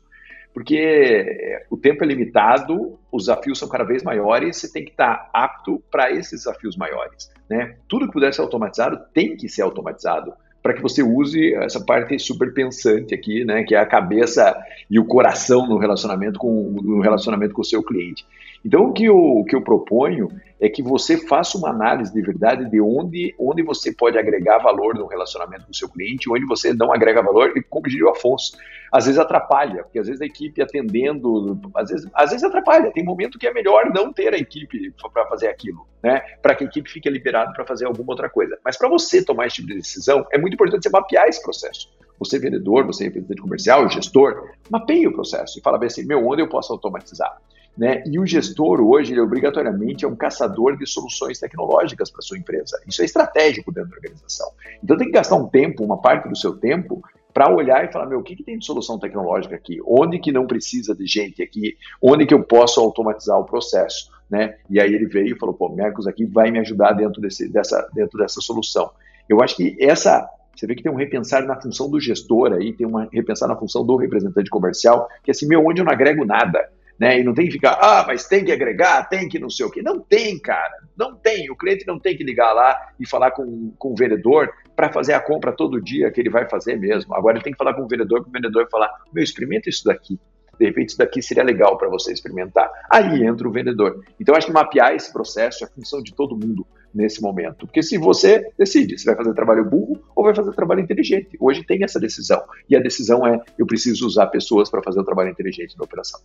Porque 0.52 0.76
é, 0.78 1.66
o 1.68 1.76
tempo 1.76 2.04
é 2.04 2.06
limitado, 2.06 2.96
os 3.10 3.24
desafios 3.24 3.58
são 3.58 3.68
cada 3.68 3.82
vez 3.82 4.04
maiores, 4.04 4.56
você 4.56 4.72
tem 4.72 4.84
que 4.84 4.92
estar 4.92 5.28
apto 5.34 5.82
para 5.90 6.12
esses 6.12 6.44
desafios 6.44 6.76
maiores. 6.76 7.28
Né? 7.50 7.76
Tudo 7.88 8.06
que 8.06 8.12
puder 8.12 8.32
ser 8.32 8.42
automatizado 8.42 9.00
tem 9.12 9.36
que 9.36 9.48
ser 9.48 9.62
automatizado 9.62 10.32
para 10.64 10.72
que 10.72 10.80
você 10.80 11.02
use 11.02 11.52
essa 11.56 11.78
parte 11.78 12.18
super 12.18 12.54
pensante 12.54 13.14
aqui, 13.14 13.44
né, 13.44 13.64
que 13.64 13.74
é 13.74 13.78
a 13.78 13.84
cabeça 13.84 14.56
e 14.90 14.98
o 14.98 15.04
coração 15.04 15.66
no 15.68 15.76
relacionamento 15.76 16.38
com 16.38 16.80
no 16.82 17.02
relacionamento 17.02 17.52
com 17.52 17.60
o 17.60 17.64
seu 17.64 17.82
cliente. 17.82 18.24
Então 18.64 18.86
o 18.86 18.92
que 18.92 19.04
eu, 19.04 19.16
o 19.16 19.44
que 19.44 19.54
eu 19.54 19.62
proponho 19.62 20.28
é 20.58 20.68
que 20.68 20.82
você 20.82 21.18
faça 21.18 21.58
uma 21.58 21.68
análise 21.68 22.12
de 22.12 22.22
verdade 22.22 22.70
de 22.70 22.80
onde, 22.80 23.34
onde 23.38 23.62
você 23.62 23.92
pode 23.92 24.18
agregar 24.18 24.58
valor 24.58 24.94
no 24.94 25.06
relacionamento 25.06 25.66
com 25.66 25.72
o 25.72 25.74
seu 25.74 25.88
cliente, 25.88 26.30
onde 26.30 26.46
você 26.46 26.72
não 26.72 26.92
agrega 26.92 27.22
valor, 27.22 27.52
e 27.56 27.62
como 27.62 27.86
diria 27.86 28.06
o 28.06 28.10
Afonso, 28.10 28.56
às 28.90 29.04
vezes 29.04 29.20
atrapalha, 29.20 29.82
porque 29.82 29.98
às 29.98 30.06
vezes 30.06 30.22
a 30.22 30.24
equipe 30.24 30.62
atendendo, 30.62 31.60
às 31.74 31.90
vezes, 31.90 32.10
às 32.14 32.30
vezes 32.30 32.44
atrapalha, 32.44 32.90
tem 32.92 33.04
momento 33.04 33.38
que 33.38 33.46
é 33.46 33.52
melhor 33.52 33.92
não 33.92 34.12
ter 34.12 34.32
a 34.32 34.38
equipe 34.38 34.94
para 35.12 35.26
fazer 35.26 35.48
aquilo, 35.48 35.86
né? 36.02 36.20
Para 36.40 36.54
que 36.54 36.64
a 36.64 36.66
equipe 36.66 36.88
fique 36.88 37.10
liberada 37.10 37.52
para 37.52 37.66
fazer 37.66 37.84
alguma 37.84 38.12
outra 38.12 38.30
coisa. 38.30 38.56
Mas 38.64 38.78
para 38.78 38.88
você 38.88 39.22
tomar 39.22 39.46
esse 39.46 39.56
tipo 39.56 39.68
de 39.68 39.74
decisão, 39.74 40.24
é 40.32 40.38
muito 40.38 40.54
importante 40.54 40.84
você 40.84 40.90
mapear 40.90 41.26
esse 41.26 41.42
processo. 41.42 41.92
Você 42.18 42.38
vendedor, 42.38 42.86
você 42.86 43.04
representante 43.04 43.42
comercial, 43.42 43.88
gestor, 43.88 44.50
mapeie 44.70 45.06
o 45.08 45.12
processo 45.12 45.58
e 45.58 45.62
fala 45.62 45.76
bem 45.76 45.88
assim, 45.88 46.06
meu, 46.06 46.26
onde 46.26 46.40
eu 46.40 46.48
posso 46.48 46.72
automatizar? 46.72 47.36
Né? 47.76 48.04
E 48.06 48.18
o 48.18 48.26
gestor 48.26 48.80
hoje, 48.80 49.12
ele 49.12 49.20
obrigatoriamente 49.20 50.04
é 50.04 50.08
um 50.08 50.14
caçador 50.14 50.76
de 50.76 50.86
soluções 50.86 51.40
tecnológicas 51.40 52.10
para 52.10 52.22
sua 52.22 52.38
empresa. 52.38 52.80
Isso 52.86 53.02
é 53.02 53.04
estratégico 53.04 53.72
dentro 53.72 53.90
da 53.90 53.96
organização. 53.96 54.48
Então 54.82 54.96
tem 54.96 55.08
que 55.08 55.12
gastar 55.12 55.36
um 55.36 55.48
tempo, 55.48 55.84
uma 55.84 56.00
parte 56.00 56.28
do 56.28 56.36
seu 56.36 56.56
tempo, 56.56 57.02
para 57.32 57.52
olhar 57.52 57.84
e 57.84 57.92
falar, 57.92 58.06
meu, 58.06 58.20
o 58.20 58.22
que, 58.22 58.36
que 58.36 58.44
tem 58.44 58.56
de 58.56 58.64
solução 58.64 58.96
tecnológica 58.96 59.56
aqui? 59.56 59.80
Onde 59.84 60.20
que 60.20 60.30
não 60.30 60.46
precisa 60.46 60.94
de 60.94 61.04
gente 61.04 61.42
aqui? 61.42 61.76
Onde 62.00 62.24
que 62.26 62.32
eu 62.32 62.44
posso 62.44 62.80
automatizar 62.80 63.36
o 63.40 63.44
processo? 63.44 64.08
Né? 64.30 64.56
E 64.70 64.80
aí 64.80 64.94
ele 64.94 65.06
veio 65.06 65.34
e 65.34 65.38
falou, 65.38 65.54
pô, 65.54 65.68
Mercos 65.68 66.06
aqui 66.06 66.24
vai 66.24 66.52
me 66.52 66.60
ajudar 66.60 66.92
dentro, 66.92 67.20
desse, 67.20 67.48
dessa, 67.48 67.88
dentro 67.92 68.18
dessa 68.18 68.40
solução. 68.40 68.88
Eu 69.28 69.42
acho 69.42 69.56
que 69.56 69.76
essa 69.80 70.30
você 70.54 70.68
vê 70.68 70.76
que 70.76 70.84
tem 70.84 70.92
um 70.92 70.96
repensar 70.96 71.44
na 71.44 71.60
função 71.60 71.90
do 71.90 71.98
gestor 71.98 72.52
aí, 72.52 72.72
tem 72.72 72.86
um 72.86 72.94
repensar 73.08 73.48
na 73.48 73.56
função 73.56 73.84
do 73.84 73.96
representante 73.96 74.48
comercial, 74.48 75.08
que 75.24 75.30
é 75.30 75.32
assim, 75.32 75.48
meu, 75.48 75.66
onde 75.66 75.80
eu 75.80 75.84
não 75.84 75.92
agrego 75.92 76.24
nada 76.24 76.70
né? 76.98 77.18
E 77.18 77.24
não 77.24 77.34
tem 77.34 77.46
que 77.46 77.52
ficar, 77.52 77.78
ah, 77.80 78.04
mas 78.06 78.26
tem 78.26 78.44
que 78.44 78.52
agregar, 78.52 79.08
tem 79.08 79.28
que 79.28 79.38
não 79.38 79.50
sei 79.50 79.66
o 79.66 79.70
quê. 79.70 79.82
Não 79.82 80.00
tem, 80.00 80.38
cara. 80.38 80.74
Não 80.96 81.14
tem. 81.14 81.50
O 81.50 81.56
cliente 81.56 81.86
não 81.86 81.98
tem 81.98 82.16
que 82.16 82.24
ligar 82.24 82.52
lá 82.52 82.76
e 82.98 83.08
falar 83.08 83.32
com, 83.32 83.72
com 83.78 83.92
o 83.92 83.96
vendedor 83.96 84.50
para 84.76 84.92
fazer 84.92 85.14
a 85.14 85.20
compra 85.20 85.52
todo 85.52 85.82
dia 85.82 86.10
que 86.10 86.20
ele 86.20 86.30
vai 86.30 86.48
fazer 86.48 86.78
mesmo. 86.78 87.14
Agora 87.14 87.36
ele 87.36 87.44
tem 87.44 87.52
que 87.52 87.58
falar 87.58 87.74
com 87.74 87.82
o 87.82 87.88
vendedor, 87.88 88.22
para 88.22 88.28
o 88.28 88.32
vendedor 88.32 88.68
falar, 88.70 88.90
meu, 89.12 89.22
experimenta 89.22 89.68
isso 89.68 89.84
daqui. 89.84 90.18
de 90.58 90.66
repente 90.66 90.90
isso 90.90 90.98
daqui 90.98 91.20
seria 91.20 91.42
legal 91.42 91.76
para 91.76 91.88
você 91.88 92.12
experimentar. 92.12 92.70
Aí 92.90 93.24
entra 93.24 93.48
o 93.48 93.52
vendedor. 93.52 94.04
Então 94.20 94.34
acho 94.34 94.46
que 94.46 94.52
mapear 94.52 94.94
esse 94.94 95.12
processo 95.12 95.64
é 95.64 95.66
a 95.66 95.70
função 95.70 96.02
de 96.02 96.14
todo 96.14 96.36
mundo 96.36 96.66
nesse 96.94 97.20
momento. 97.20 97.66
Porque 97.66 97.82
se 97.82 97.98
você 97.98 98.52
decide 98.56 98.96
se 98.96 99.04
vai 99.04 99.16
fazer 99.16 99.34
trabalho 99.34 99.64
burro 99.64 100.00
ou 100.14 100.24
vai 100.24 100.34
fazer 100.34 100.52
trabalho 100.52 100.80
inteligente. 100.80 101.36
Hoje 101.40 101.64
tem 101.64 101.82
essa 101.82 101.98
decisão. 101.98 102.42
E 102.70 102.76
a 102.76 102.80
decisão 102.80 103.26
é: 103.26 103.40
eu 103.58 103.66
preciso 103.66 104.06
usar 104.06 104.28
pessoas 104.28 104.70
para 104.70 104.82
fazer 104.82 105.00
o 105.00 105.04
trabalho 105.04 105.30
inteligente 105.30 105.76
na 105.76 105.84
operação. 105.84 106.20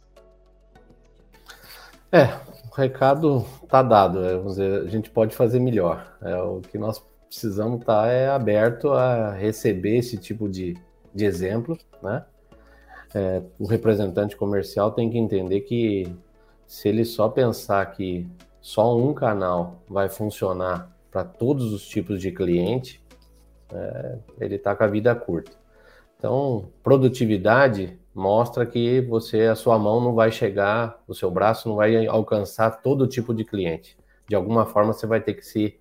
É, 2.12 2.26
o 2.70 2.76
recado 2.76 3.46
está 3.64 3.84
dado. 3.84 4.24
É, 4.24 4.36
vamos 4.36 4.56
dizer, 4.56 4.82
a 4.82 4.88
gente 4.88 5.10
pode 5.10 5.36
fazer 5.36 5.60
melhor. 5.60 6.18
É, 6.22 6.36
o 6.38 6.62
que 6.62 6.78
nós 6.78 7.02
precisamos 7.28 7.82
estar 7.82 8.04
tá, 8.04 8.08
é 8.08 8.28
aberto 8.28 8.92
a 8.92 9.32
receber 9.32 9.98
esse 9.98 10.18
tipo 10.18 10.50
de, 10.50 10.76
de 11.14 11.26
exemplo, 11.26 11.78
né? 12.02 12.26
É, 13.14 13.42
o 13.58 13.66
representante 13.66 14.36
comercial 14.36 14.92
tem 14.92 15.10
que 15.10 15.18
entender 15.18 15.62
que 15.62 16.16
se 16.68 16.88
ele 16.88 17.04
só 17.04 17.28
pensar 17.28 17.84
que 17.88 18.28
só 18.62 18.96
um 18.96 19.14
canal 19.14 19.82
vai 19.88 20.10
funcionar 20.10 20.96
para 21.10 21.24
todos 21.24 21.74
os 21.74 21.88
tipos 21.88 22.22
de 22.22 22.32
cliente, 22.32 23.04
é, 23.72 24.18
ele 24.40 24.56
está 24.56 24.76
com 24.76 24.84
a 24.84 24.88
vida 24.88 25.14
curta. 25.16 25.59
Então, 26.20 26.70
produtividade 26.84 27.98
mostra 28.14 28.66
que 28.66 29.00
você, 29.00 29.44
a 29.44 29.56
sua 29.56 29.80
mão 29.80 30.02
não 30.02 30.14
vai 30.14 30.32
chegar, 30.32 31.02
o 31.08 31.16
seu 31.16 31.32
braço 31.32 31.70
não 31.70 31.78
vai 31.78 32.06
alcançar 32.06 32.82
todo 32.82 33.08
tipo 33.08 33.34
de 33.34 33.46
cliente. 33.46 33.98
De 34.28 34.36
alguma 34.36 34.66
forma, 34.66 34.92
você 34.92 35.08
vai 35.08 35.22
ter 35.22 35.34
que 35.34 35.46
se 35.46 35.80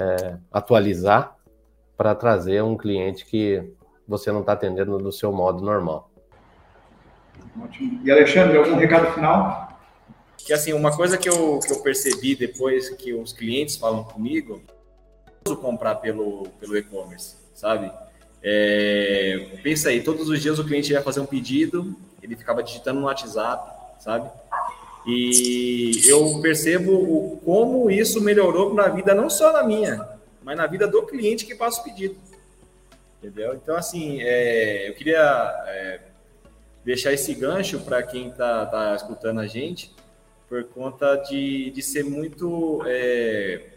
é, 0.00 0.38
atualizar 0.50 1.36
para 1.96 2.14
trazer 2.14 2.62
um 2.62 2.76
cliente 2.76 3.26
que 3.26 3.62
você 4.08 4.32
não 4.32 4.40
está 4.40 4.54
atendendo 4.54 4.96
do 4.98 5.12
seu 5.12 5.30
modo 5.30 5.62
normal. 5.62 6.10
Ótimo. 7.62 8.00
E 8.02 8.10
Alexandre, 8.10 8.56
algum 8.56 8.76
recado 8.76 9.12
final? 9.12 9.74
que 10.44 10.52
assim, 10.52 10.72
uma 10.72 10.94
coisa 10.94 11.16
que 11.16 11.28
eu, 11.28 11.58
que 11.58 11.72
eu 11.72 11.80
percebi 11.80 12.34
depois 12.34 12.90
que 12.90 13.14
os 13.14 13.32
clientes 13.32 13.76
falam 13.76 14.04
comigo, 14.04 14.62
eu 15.46 15.56
comprar 15.56 15.96
pelo, 15.96 16.44
pelo 16.60 16.76
e-commerce, 16.76 17.36
sabe? 17.54 17.90
É, 18.46 19.46
pensa 19.62 19.88
aí, 19.88 20.02
todos 20.02 20.28
os 20.28 20.42
dias 20.42 20.58
o 20.58 20.64
cliente 20.64 20.92
ia 20.92 21.00
fazer 21.00 21.20
um 21.20 21.26
pedido, 21.26 21.96
ele 22.22 22.36
ficava 22.36 22.62
digitando 22.62 23.00
no 23.00 23.06
WhatsApp, 23.06 23.72
sabe? 23.98 24.28
E 25.06 26.02
eu 26.06 26.40
percebo 26.42 26.92
o, 26.92 27.40
como 27.42 27.90
isso 27.90 28.20
melhorou 28.20 28.74
na 28.74 28.88
vida, 28.88 29.14
não 29.14 29.30
só 29.30 29.50
na 29.50 29.62
minha, 29.62 30.06
mas 30.42 30.58
na 30.58 30.66
vida 30.66 30.86
do 30.86 31.02
cliente 31.06 31.46
que 31.46 31.54
passa 31.54 31.80
o 31.80 31.84
pedido. 31.84 32.16
Entendeu? 33.18 33.54
Então, 33.54 33.74
assim, 33.76 34.20
é, 34.20 34.90
eu 34.90 34.94
queria 34.94 35.64
é, 35.66 36.00
deixar 36.84 37.14
esse 37.14 37.32
gancho 37.34 37.80
para 37.80 38.02
quem 38.02 38.28
está 38.28 38.66
tá 38.66 38.94
escutando 38.94 39.40
a 39.40 39.46
gente, 39.46 39.90
por 40.50 40.64
conta 40.64 41.16
de, 41.16 41.70
de 41.70 41.80
ser 41.82 42.04
muito 42.04 42.82
é, 42.86 43.73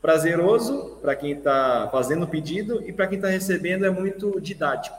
prazeroso 0.00 0.98
para 1.02 1.16
quem 1.16 1.32
está 1.32 1.88
fazendo 1.90 2.24
o 2.24 2.28
pedido 2.28 2.82
e 2.86 2.92
para 2.92 3.06
quem 3.06 3.16
está 3.16 3.28
recebendo 3.28 3.84
é 3.84 3.90
muito 3.90 4.40
didático. 4.40 4.96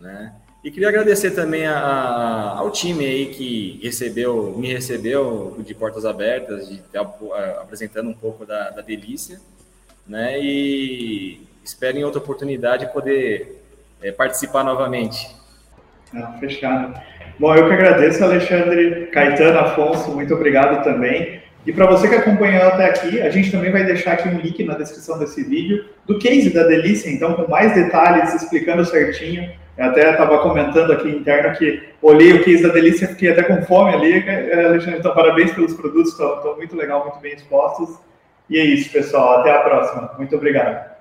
Né? 0.00 0.32
E 0.64 0.70
queria 0.70 0.88
agradecer 0.88 1.30
também 1.30 1.66
a, 1.66 1.78
a, 1.78 2.58
ao 2.58 2.70
time 2.70 3.04
aí 3.04 3.26
que 3.26 3.80
recebeu, 3.82 4.54
me 4.56 4.72
recebeu 4.72 5.56
de 5.60 5.72
portas 5.74 6.04
abertas, 6.04 6.68
de 6.68 6.74
estar 6.74 7.02
apresentando 7.60 8.10
um 8.10 8.14
pouco 8.14 8.44
da, 8.44 8.70
da 8.70 8.82
delícia, 8.82 9.40
né? 10.06 10.38
E 10.40 11.46
espero 11.64 11.98
em 11.98 12.04
outra 12.04 12.20
oportunidade 12.20 12.92
poder 12.92 13.62
é, 14.02 14.10
participar 14.10 14.64
novamente. 14.64 15.28
Ah, 16.14 16.36
fechado. 16.40 17.00
Bom, 17.38 17.54
eu 17.54 17.68
que 17.68 17.74
agradeço, 17.74 18.24
Alexandre, 18.24 19.06
Caetano, 19.12 19.60
Afonso, 19.60 20.10
muito 20.10 20.34
obrigado 20.34 20.82
também. 20.82 21.40
E 21.68 21.72
para 21.72 21.84
você 21.84 22.08
que 22.08 22.14
acompanhou 22.14 22.62
até 22.62 22.86
aqui, 22.86 23.20
a 23.20 23.28
gente 23.28 23.52
também 23.52 23.70
vai 23.70 23.84
deixar 23.84 24.12
aqui 24.12 24.26
um 24.26 24.38
link 24.38 24.64
na 24.64 24.72
descrição 24.72 25.18
desse 25.18 25.44
vídeo 25.44 25.84
do 26.06 26.18
case 26.18 26.48
da 26.48 26.62
Delícia, 26.62 27.10
então 27.10 27.34
com 27.34 27.46
mais 27.46 27.74
detalhes, 27.74 28.34
explicando 28.34 28.86
certinho. 28.86 29.52
Eu 29.76 29.84
até 29.84 30.12
estava 30.12 30.38
comentando 30.38 30.90
aqui 30.94 31.10
interno 31.10 31.54
que 31.58 31.82
olhei 32.00 32.32
o 32.32 32.42
case 32.42 32.62
da 32.62 32.70
Delícia, 32.70 33.08
fiquei 33.08 33.32
até 33.32 33.42
com 33.42 33.60
fome 33.66 33.92
ali, 33.92 34.14
Alexandre, 34.50 35.00
então 35.00 35.12
parabéns 35.12 35.52
pelos 35.52 35.74
produtos, 35.74 36.12
estão 36.12 36.56
muito 36.56 36.74
legal, 36.74 37.02
muito 37.02 37.20
bem 37.20 37.34
expostos. 37.34 37.98
E 38.48 38.58
é 38.58 38.64
isso, 38.64 38.90
pessoal, 38.90 39.40
até 39.40 39.50
a 39.50 39.58
próxima. 39.58 40.14
Muito 40.16 40.34
obrigado. 40.34 40.97